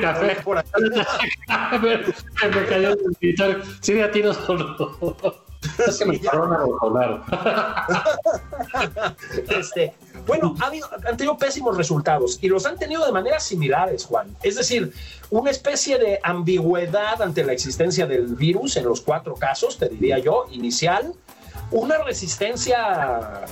[0.00, 0.36] café.
[0.44, 0.70] Por aquí.
[1.82, 4.96] me cayó el Sí, a tiros solo.
[5.86, 7.22] Es que me a
[9.48, 9.94] este,
[10.26, 10.70] bueno, ha
[11.08, 14.36] han tenido pésimos resultados y los han tenido de maneras similares, Juan.
[14.42, 14.92] Es decir,
[15.30, 20.18] una especie de ambigüedad ante la existencia del virus en los cuatro casos, te diría
[20.18, 21.12] yo, inicial,
[21.70, 23.44] una resistencia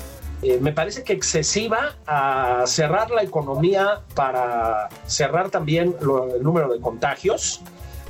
[0.43, 6.81] eh, me parece que excesiva a cerrar la economía para cerrar también el número de
[6.81, 7.62] contagios.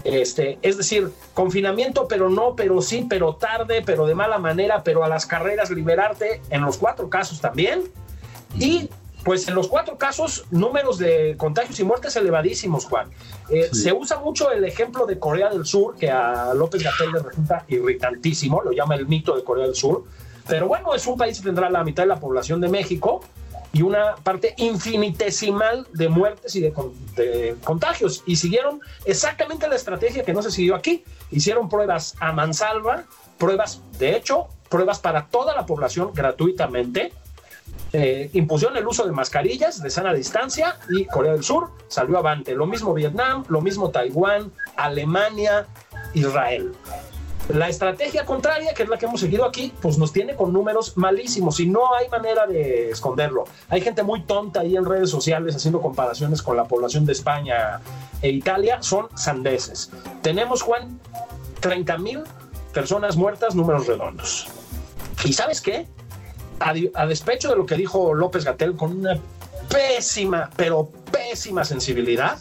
[0.02, 5.02] Este, es decir, confinamiento, pero no, pero sí, pero tarde, pero de mala manera, pero
[5.04, 7.84] a las carreras liberarte en los cuatro casos también.
[8.58, 8.88] Y
[9.24, 13.08] pues en los cuatro casos, números de contagios y muertes elevadísimos, Juan.
[13.48, 17.20] Eh, se usa mucho el ejemplo de Corea del Sur, que a López Gatel le
[17.20, 20.04] resulta irritantísimo, lo llama el mito de Corea del Sur.
[20.46, 23.22] Pero bueno, es un país que tendrá la mitad de la población de México
[23.72, 28.22] y una parte infinitesimal de muertes y de, contagios.
[28.26, 31.02] Y siguieron exactamente la estrategia que no se siguió aquí.
[31.30, 33.04] Hicieron pruebas a mansalva,
[33.38, 37.12] pruebas, de hecho, pruebas para toda la población gratuitamente
[37.96, 42.52] eh, impusieron el uso de mascarillas de sana distancia y Corea del Sur salió avante.
[42.52, 45.68] Lo mismo Vietnam, lo mismo Taiwán, Alemania,
[46.12, 46.72] Israel.
[47.50, 50.96] La estrategia contraria, que es la que hemos seguido aquí, pues nos tiene con números
[50.96, 53.44] malísimos y no hay manera de esconderlo.
[53.68, 57.80] Hay gente muy tonta ahí en redes sociales haciendo comparaciones con la población de España
[58.22, 59.92] e Italia, son sandeces.
[60.20, 60.98] Tenemos, Juan,
[61.60, 62.24] 30 mil
[62.72, 64.48] personas muertas, números redondos.
[65.24, 65.86] ¿Y sabes qué?
[66.60, 69.18] A, despecho de lo que dijo López Gatel con una
[69.68, 72.38] pésima, pero pésima sensibilidad,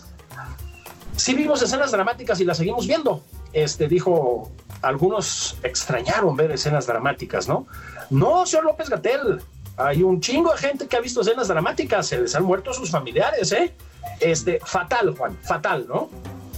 [1.15, 3.23] sí vimos escenas dramáticas y las seguimos viendo.
[3.53, 4.51] Este dijo,
[4.81, 7.67] algunos extrañaron ver escenas dramáticas, ¿no?
[8.09, 9.41] No, señor López Gatel,
[9.77, 12.89] hay un chingo de gente que ha visto escenas dramáticas, se les han muerto sus
[12.89, 13.73] familiares, ¿eh?
[14.19, 16.09] Este, fatal, Juan, fatal, ¿no?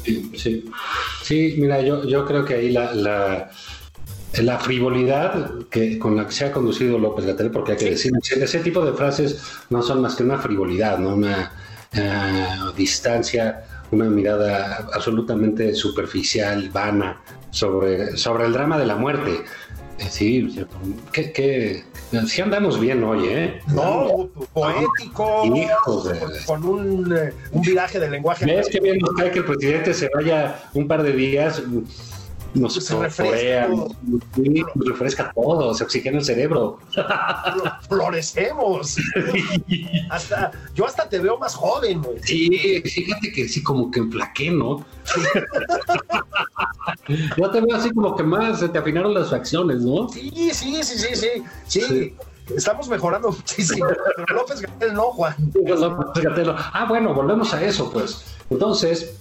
[0.04, 0.66] Sí, sí.
[1.24, 3.50] sí mira, yo, yo creo que ahí la la
[4.60, 8.60] frivolidad que, con la que se ha conducido López Gatel, porque hay que decir, ese
[8.60, 11.16] tipo de frases no son más que una frivolidad, ¿no?
[11.16, 11.52] una
[11.94, 17.22] eh, distancia, una mirada absolutamente superficial, vana,
[17.52, 19.42] sobre, sobre el drama de la muerte.
[19.98, 20.54] Sí,
[21.14, 21.84] que, que
[22.28, 23.60] sí andamos bien hoy, ¿eh?
[23.68, 25.44] No, poético,
[26.46, 28.46] con un, eh, un, viraje del lenguaje.
[28.46, 31.64] ¿Ves que bien nos cae que el presidente se vaya un par de días
[32.56, 36.80] nos se refresca, nos refresca todo, se oxigena el cerebro.
[37.88, 38.98] Florecemos.
[40.10, 42.18] hasta, yo hasta te veo más joven, güey.
[42.24, 44.86] Sí, fíjate que sí, como que enflaqué, ¿no?
[47.38, 50.10] yo te veo así como que más se te afinaron las facciones, ¿no?
[50.10, 51.82] Sí, sí, sí, sí, sí.
[51.82, 52.16] sí.
[52.56, 53.88] Estamos mejorando muchísimo.
[54.16, 55.36] Pero López Gatel no, Juan.
[55.54, 58.24] López Ah, bueno, volvemos a eso, pues.
[58.50, 59.16] Entonces,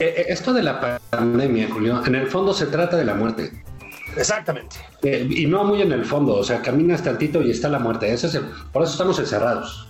[0.00, 3.52] esto de la pandemia, Julio, en el fondo se trata de la muerte.
[4.16, 4.76] Exactamente.
[5.02, 8.12] Eh, y no muy en el fondo, o sea, caminas tantito y está la muerte.
[8.12, 8.40] Ese es
[8.72, 9.86] por eso estamos encerrados.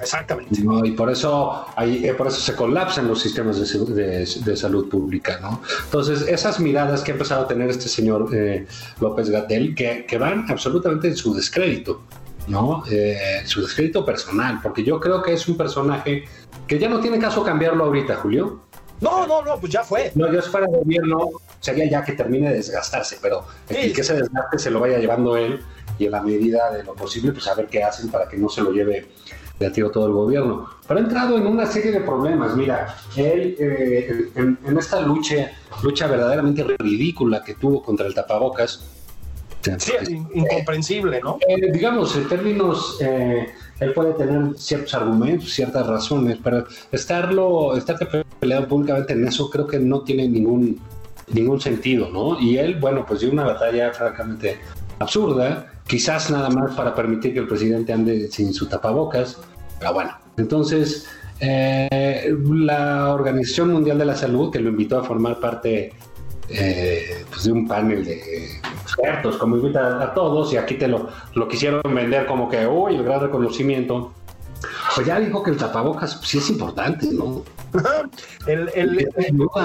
[0.00, 0.58] Exactamente.
[0.84, 5.38] Y por eso, hay, por eso se colapsan los sistemas de, de, salud pública.
[5.42, 5.60] ¿no?
[5.84, 8.30] Entonces, esas miradas que ha empezado a tener este señor
[8.98, 12.00] López Gatel, que, que, van absolutamente en su descrédito,
[12.48, 12.82] ¿no?
[13.44, 16.24] su descrédito personal, porque yo creo que es un personaje
[16.66, 18.62] que ya no tiene caso cambiarlo ahorita, Julio.
[19.00, 20.12] No, no, no, pues ya fue.
[20.14, 21.30] No, yo si fuera gobierno,
[21.60, 25.36] sería ya que termine de desgastarse, pero el que ese desgaste se lo vaya llevando
[25.36, 25.60] él
[25.98, 28.48] y en la medida de lo posible, pues a ver qué hacen para que no
[28.48, 29.08] se lo lleve
[29.58, 30.68] de tiro todo el gobierno.
[30.88, 32.56] Pero ha entrado en una serie de problemas.
[32.56, 38.82] Mira, él eh, en, esta lucha, lucha verdaderamente ridícula que tuvo contra el tapabocas.
[39.76, 39.92] Sí,
[40.32, 41.38] incomprensible, ¿no?
[41.46, 43.46] Eh, digamos, en términos eh,
[43.80, 47.96] él puede tener ciertos argumentos, ciertas razones, pero estarlo, estar
[48.38, 50.78] peleando públicamente en eso creo que no tiene ningún,
[51.32, 52.38] ningún sentido, ¿no?
[52.38, 54.58] Y él, bueno, pues dio una batalla francamente
[54.98, 59.38] absurda, quizás nada más para permitir que el presidente ande sin su tapabocas,
[59.78, 61.06] pero bueno, entonces
[61.40, 65.94] eh, la Organización Mundial de la Salud, que lo invitó a formar parte
[66.50, 68.60] eh, pues de un panel de
[69.00, 72.96] expertos, como invita a todos, y aquí te lo, lo quisieron vender como que, uy,
[72.96, 74.12] el gran reconocimiento.
[74.94, 77.42] Pues ya dijo que el tapabocas sí es importante, ¿no?
[78.46, 79.08] el, el,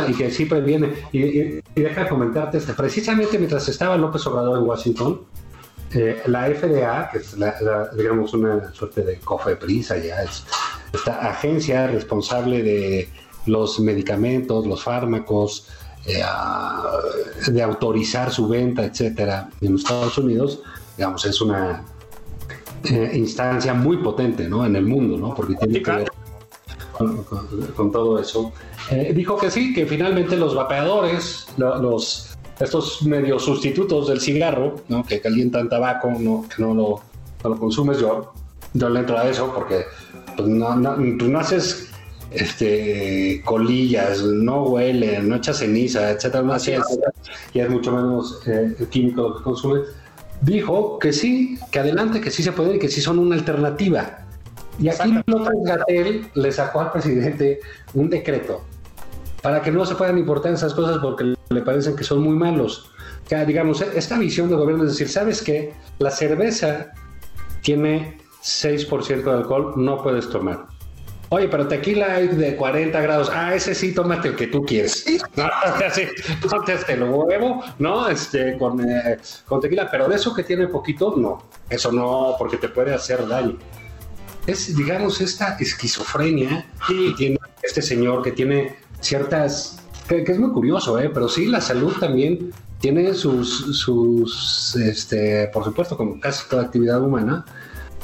[0.07, 0.93] y que sí previene.
[1.11, 5.21] Y, y, deja comentarte, este, precisamente mientras estaba López Obrador en Washington,
[5.93, 9.19] eh, la FDA, que es la, digamos una suerte de
[9.55, 10.43] prisa ya es
[10.93, 13.09] esta agencia responsable de
[13.45, 15.67] los medicamentos, los fármacos,
[16.07, 16.23] eh,
[17.47, 20.61] de autorizar su venta, etcétera, en los Estados Unidos,
[20.97, 21.83] digamos, es una
[22.83, 24.65] eh, instancia muy potente, ¿no?
[24.65, 25.33] En el mundo, ¿no?
[25.33, 26.11] Porque tiene que ver
[27.75, 28.53] con, todo eso.
[28.91, 35.03] Eh, dijo que sí, que finalmente los vapeadores, los estos medios sustitutos del cigarro, ¿no?
[35.03, 37.01] Que calientan tabaco, no, que no lo,
[37.43, 38.33] no lo consumes yo,
[38.73, 39.85] yo le entro a eso porque
[40.37, 41.89] pues, no, no, tú no haces
[42.31, 46.57] este, colillas, no huele, no echa ceniza, etcétera,
[47.53, 49.81] y es mucho menos eh, químico lo que consume.
[50.41, 54.19] dijo que sí, que adelante, que sí se puede y que sí son una alternativa.
[54.77, 57.61] Y aquí López Gatel le sacó al presidente
[57.93, 58.61] un decreto
[59.41, 62.89] para que no se puedan importar esas cosas porque le parecen que son muy malos.
[63.29, 65.73] Que, digamos, esta visión del gobierno es decir, ¿sabes qué?
[65.99, 66.91] La cerveza
[67.61, 70.74] tiene 6% de alcohol, no puedes tomar.
[71.29, 73.31] Oye, pero tequila hay de 40 grados.
[73.33, 75.05] Ah, ese sí, tómate el que tú quieres.
[75.35, 75.45] No,
[75.85, 76.03] así,
[76.41, 78.07] tómate el huevo, ¿no?
[78.07, 81.43] Este, con, eh, con tequila, pero de eso que tiene poquito, no.
[81.69, 83.57] Eso no, porque te puede hacer daño.
[84.47, 89.79] Es, digamos, esta esquizofrenia que tiene este señor, que tiene ciertas.
[90.07, 91.09] que, que es muy curioso, ¿eh?
[91.11, 97.01] Pero sí, la salud también tiene sus, sus este, por supuesto, como casi toda actividad
[97.01, 97.43] humana,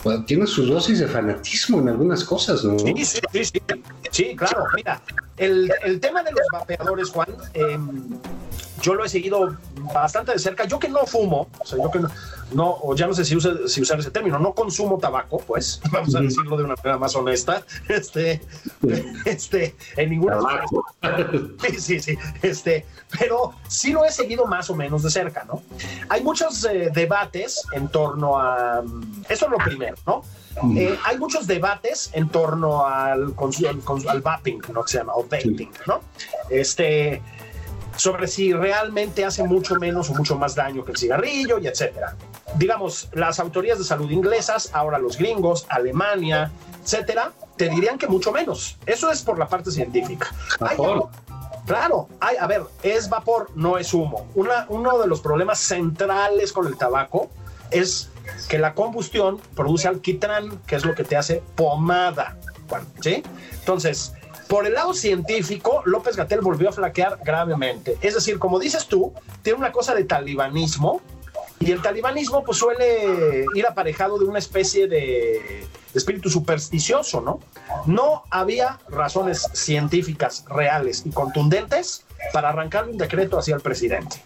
[0.03, 2.77] pues, tiene sus dosis de fanatismo en algunas cosas, ¿no?
[2.79, 3.61] Sí, sí, sí, sí,
[4.11, 4.65] sí claro.
[4.75, 5.01] Mira,
[5.37, 7.77] el, el tema de los vapeadores, Juan, eh,
[8.81, 9.57] yo lo he seguido
[9.93, 10.65] bastante de cerca.
[10.65, 12.09] Yo que no fumo, o sea, yo que no,
[12.53, 15.81] no o ya no sé si, usa, si usar ese término, no consumo tabaco, pues,
[15.91, 18.41] vamos a decirlo de una manera más honesta, este,
[19.25, 20.39] este, en ninguna...
[21.61, 22.85] Sí, sí, sí, este,
[23.17, 25.61] pero sí lo he seguido más o menos de cerca, ¿no?
[26.09, 28.83] Hay muchos eh, debates en torno a...
[29.29, 30.23] Eso es lo primero, ¿no?
[30.75, 34.83] Eh, hay muchos debates en torno al, al, al vaping, ¿no?
[34.83, 36.01] Que se llama, o vaping, ¿no?
[36.49, 37.21] Este,
[37.95, 42.15] sobre si realmente hace mucho menos o mucho más daño que el cigarrillo y etcétera.
[42.55, 46.51] Digamos, las autoridades de salud inglesas, ahora los gringos, Alemania,
[46.83, 48.77] etcétera, te dirían que mucho menos.
[48.85, 50.27] Eso es por la parte científica.
[50.59, 50.77] Hay,
[51.65, 54.27] claro, hay, a ver, es vapor, no es humo.
[54.35, 57.29] Una, uno de los problemas centrales con el tabaco
[57.69, 58.09] es
[58.47, 62.37] que la combustión produce alquitrán, que es lo que te hace pomada.
[63.01, 63.23] ¿sí?
[63.59, 64.13] Entonces,
[64.47, 67.97] por el lado científico, López Gatel volvió a flaquear gravemente.
[68.01, 71.01] Es decir, como dices tú, tiene una cosa de talibanismo
[71.59, 77.39] y el talibanismo pues suele ir aparejado de una especie de espíritu supersticioso, ¿no?
[77.85, 82.03] No había razones científicas reales y contundentes
[82.33, 84.21] para arrancar un decreto hacia el presidente.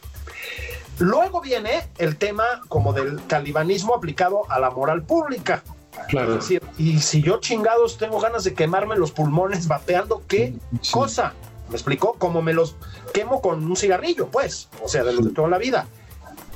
[0.99, 5.61] Luego viene el tema como del talibanismo aplicado a la moral pública.
[6.07, 6.33] Claro.
[6.35, 10.91] Es decir, y si yo chingados tengo ganas de quemarme los pulmones vapeando, ¿qué sí.
[10.91, 11.33] cosa?
[11.69, 12.13] ¿Me explicó?
[12.13, 12.75] Como me los
[13.13, 15.87] quemo con un cigarrillo, pues, o sea, de los de toda la vida.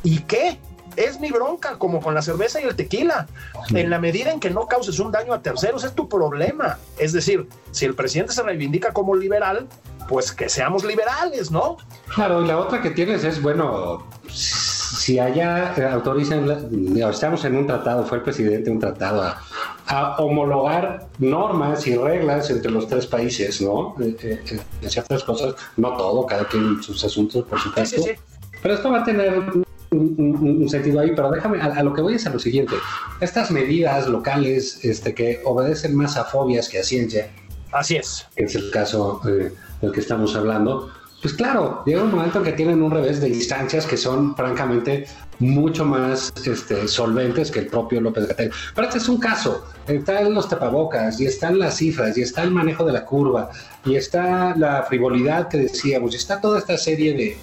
[0.03, 0.59] ¿Y qué?
[0.95, 3.27] Es mi bronca, como con la cerveza y el tequila.
[3.69, 6.77] En la medida en que no causes un daño a terceros, es tu problema.
[6.97, 9.67] Es decir, si el presidente se reivindica como liberal,
[10.09, 11.77] pues que seamos liberales, ¿no?
[12.15, 16.49] Claro, y la otra que tienes es, bueno, si allá autorizan,
[16.97, 19.39] estamos en un tratado, fue el presidente un tratado a,
[19.85, 23.95] a homologar normas y reglas entre los tres países, ¿no?
[23.99, 24.41] En eh,
[24.81, 27.97] eh, ciertas cosas, no todo, cada quien sus asuntos, por supuesto.
[27.97, 28.21] Sí, sí, sí.
[28.63, 31.93] Pero esto va a tener un, un, un sentido ahí, pero déjame, a, a, lo
[31.93, 32.73] que voy es a lo siguiente.
[33.21, 37.29] Estas medidas locales este, que obedecen más a fobias que a ciencia.
[37.71, 38.25] Así es.
[38.35, 40.89] Es el caso eh, del que estamos hablando
[41.21, 45.05] pues claro, llega un momento en que tienen un revés de instancias que son francamente
[45.39, 48.51] mucho más este, solventes que el propio López Gatel.
[48.73, 52.51] Pero este es un caso, están los tapabocas y están las cifras y está el
[52.51, 53.49] manejo de la curva
[53.85, 57.37] y está la frivolidad que decíamos y está toda esta serie de,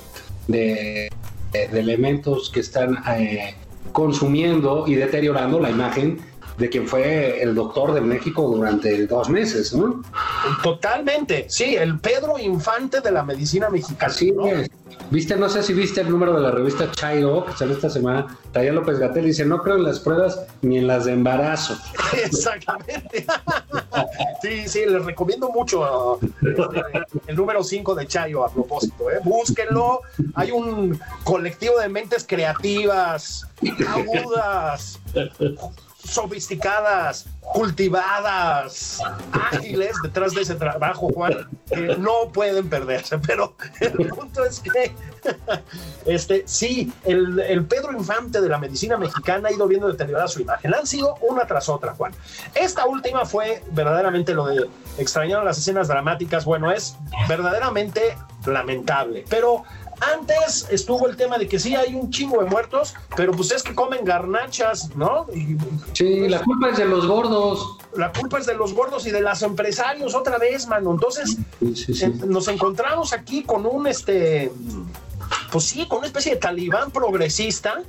[0.49, 1.11] de,
[1.53, 3.55] de elementos que están eh,
[3.93, 6.19] consumiendo y deteriorando la imagen
[6.59, 10.03] de quien fue el doctor de México durante dos meses, ¿no?
[10.63, 14.13] Totalmente, sí, el Pedro Infante de la medicina mexicana.
[14.13, 14.47] Así ¿no?
[14.47, 14.71] es.
[15.11, 18.39] Viste, no sé si viste el número de la revista Chairo, que salió esta semana,
[18.53, 21.79] Taya López Gatel dice, no creo en las pruebas ni en las de embarazo.
[22.25, 23.25] Exactamente.
[24.43, 26.63] sí, sí, les recomiendo mucho este,
[27.29, 29.21] el número 5 de Chairo a propósito, ¿eh?
[29.23, 30.01] búsquenlo.
[30.35, 33.47] Hay un colectivo de mentes creativas,
[33.89, 34.99] agudas,
[36.07, 39.01] sofisticadas, cultivadas,
[39.33, 43.19] ágiles detrás de ese trabajo, Juan, que no pueden perderse.
[43.19, 44.95] Pero el punto es que,
[46.07, 50.41] este, sí, el, el, Pedro Infante de la medicina mexicana ha ido viendo deteriorada su
[50.41, 50.75] imagen.
[50.75, 52.13] Han sido una tras otra, Juan.
[52.55, 56.45] Esta última fue verdaderamente lo de extrañaron las escenas dramáticas.
[56.45, 56.97] Bueno, es
[57.29, 59.65] verdaderamente lamentable, pero
[60.01, 63.63] antes estuvo el tema de que sí hay un chingo de muertos, pero pues es
[63.63, 65.27] que comen garnachas, ¿no?
[65.35, 65.57] Y,
[65.93, 67.79] sí, la culpa es de los gordos.
[67.95, 70.93] La culpa es de los gordos y de los empresarios otra vez, mano.
[70.93, 72.05] Entonces, sí, sí, sí.
[72.05, 74.53] En, nos encontramos aquí con un, este,
[75.51, 77.83] pues sí, con una especie de talibán progresista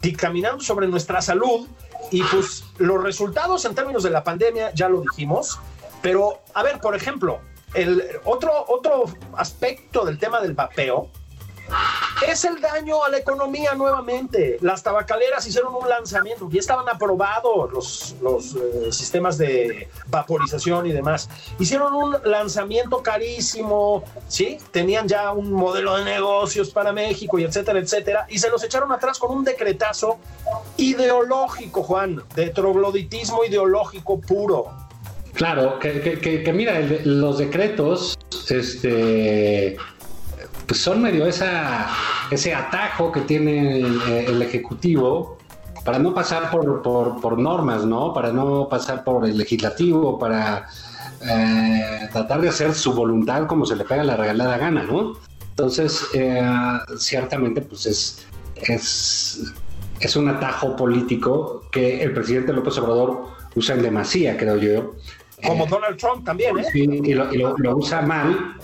[0.00, 1.66] dictaminando sobre nuestra salud
[2.12, 5.58] y pues los resultados en términos de la pandemia, ya lo dijimos,
[6.02, 7.40] pero a ver, por ejemplo,
[7.74, 9.04] el otro, otro
[9.36, 11.10] aspecto del tema del vapeo
[12.26, 14.58] Es el daño a la economía nuevamente.
[14.60, 20.92] Las tabacaleras hicieron un lanzamiento, ya estaban aprobados los, los eh, sistemas de vaporización y
[20.92, 21.28] demás.
[21.58, 24.58] Hicieron un lanzamiento carísimo, ¿sí?
[24.70, 28.26] Tenían ya un modelo de negocios para México y etcétera, etcétera.
[28.28, 30.18] Y se los echaron atrás con un decretazo
[30.76, 34.88] ideológico, Juan, de trogloditismo ideológico puro.
[35.34, 39.76] Claro, que, mira, los decretos, este
[40.68, 41.88] pues son medio esa,
[42.30, 45.38] ese atajo que tiene el, Ejecutivo
[45.84, 48.12] para no pasar por, por, normas, ¿no?
[48.12, 50.68] Para no pasar por el legislativo, para
[51.26, 55.14] eh, tratar de hacer su voluntad como se le pega la regalada gana, ¿no?
[55.50, 56.46] Entonces, eh,
[56.98, 59.54] ciertamente, pues es, es,
[60.00, 64.94] es un atajo político que el presidente López Obrador usa en demasía, creo yo,
[65.44, 66.64] como Donald Trump también, ¿eh?
[66.74, 68.56] Y lo, usa mal,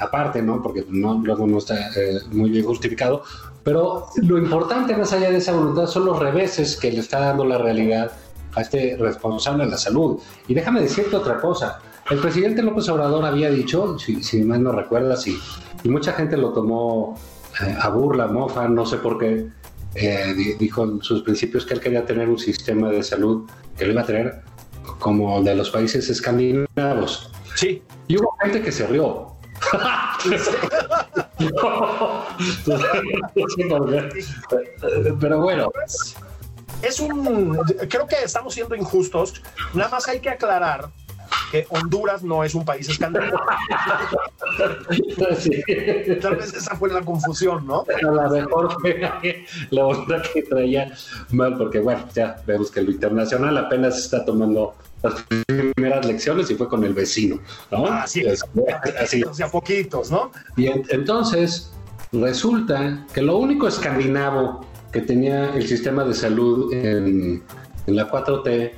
[0.00, 0.62] aparte, ¿no?
[0.62, 3.22] Porque no, luego no está eh, muy bien justificado.
[3.62, 7.44] Pero lo importante, más allá de esa voluntad, son los reveses que le está dando
[7.44, 8.12] la realidad
[8.54, 10.20] a este responsable de la salud.
[10.46, 11.80] Y déjame decirte otra cosa.
[12.08, 15.36] El presidente López Obrador había dicho, si, si mal no recuerdas, y,
[15.82, 17.18] y mucha gente lo tomó
[17.60, 19.48] eh, a burla, mofa, no sé por qué,
[19.94, 23.92] eh, dijo en sus principios que él quería tener un sistema de salud que lo
[23.92, 24.42] iba a tener
[24.98, 27.30] como de los países escandinavos.
[27.54, 27.82] Sí.
[28.08, 29.32] Y hubo gente que se rió.
[35.20, 35.70] Pero bueno.
[36.82, 37.58] Es un.
[37.88, 39.42] Creo que estamos siendo injustos.
[39.72, 40.90] Nada más hay que aclarar
[41.50, 43.40] que Honduras no es un país escandinavo.
[46.20, 47.84] Tal vez esa fue la confusión, ¿no?
[47.88, 50.92] A lo mejor fue la onda que traía
[51.30, 54.74] mal, porque bueno, ya vemos que lo internacional apenas está tomando
[55.10, 57.40] las primeras lecciones y fue con el vecino,
[57.70, 57.86] ¿no?
[57.86, 58.44] Así es,
[59.00, 59.22] así.
[59.42, 60.30] a poquitos, ¿no?
[60.56, 61.72] Y entonces
[62.12, 67.42] resulta que lo único escandinavo que tenía el sistema de salud en,
[67.86, 68.72] en la 4T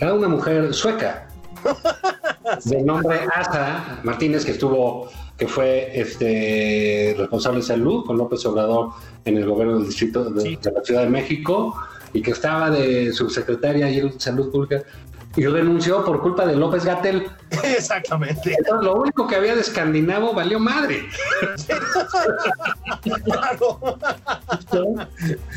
[0.00, 1.28] era una mujer sueca
[2.64, 8.90] de nombre Asa Martínez, que estuvo, que fue este responsable de salud con López Obrador
[9.24, 11.74] en el gobierno del distrito de, la Ciudad de México
[12.12, 14.82] y que estaba de subsecretaria de salud pública
[15.36, 17.28] y renunció por culpa de López Gatel.
[17.62, 18.56] Exactamente.
[18.82, 21.08] lo único que había de escandinavo valió madre.
[23.24, 23.98] claro.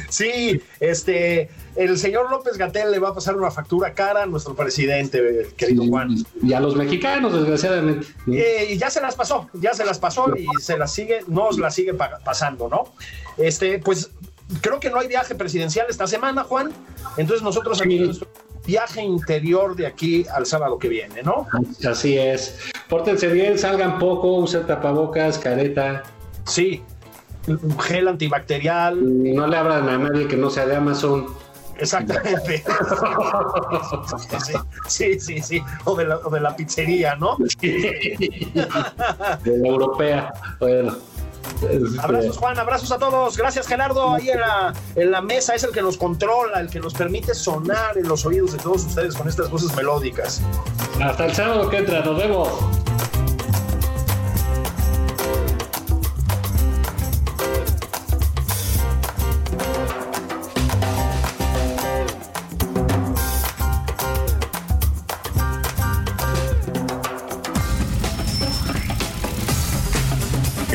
[0.09, 4.55] Sí, este, el señor López Gatel le va a pasar una factura cara a nuestro
[4.55, 6.15] presidente, querido Juan.
[6.41, 8.07] Y a los mexicanos, desgraciadamente.
[8.27, 11.59] Eh, y ya se las pasó, ya se las pasó y se las sigue, nos
[11.59, 12.93] la sigue pasando, ¿no?
[13.37, 14.11] Este, pues
[14.61, 16.71] creo que no hay viaje presidencial esta semana, Juan.
[17.17, 18.11] Entonces nosotros aquí
[18.67, 21.47] viaje interior de aquí al sábado que viene, ¿no?
[21.89, 22.59] Así es.
[22.89, 26.03] Pórtense bien, salgan poco, usen tapabocas, careta.
[26.45, 26.83] Sí,
[27.79, 28.97] gel antibacterial.
[29.35, 31.27] No le abran a nadie que no sea de Amazon.
[31.79, 32.63] Exactamente.
[34.87, 35.61] sí, sí, sí.
[35.85, 37.37] O de la, o de la pizzería, ¿no?
[37.61, 38.65] de
[39.45, 40.33] la europea.
[40.59, 40.95] Bueno.
[41.99, 43.37] Abrazos, Juan, abrazos a todos.
[43.37, 44.15] Gracias, Gerardo.
[44.15, 47.33] Ahí en la, en la mesa es el que nos controla, el que nos permite
[47.33, 50.41] sonar en los oídos de todos ustedes con estas voces melódicas.
[51.01, 52.49] Hasta el sábado que entra, nos vemos.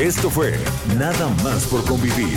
[0.02, 0.52] Esto fue
[0.98, 2.36] Nada más por convivir.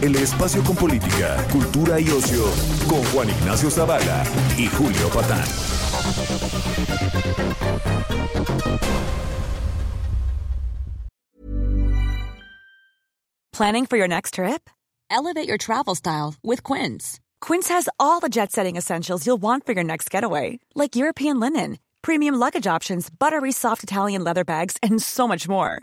[0.00, 2.42] El espacio con política, cultura y ocio
[2.88, 4.24] con Juan Ignacio Zavala
[4.56, 5.44] y Julio Patán.
[13.52, 14.70] Planning for your next trip?
[15.10, 17.20] Elevate your travel style with Quince.
[17.42, 21.38] Quince has all the jet setting essentials you'll want for your next getaway, like European
[21.38, 25.82] linen, premium luggage options, buttery soft Italian leather bags, and so much more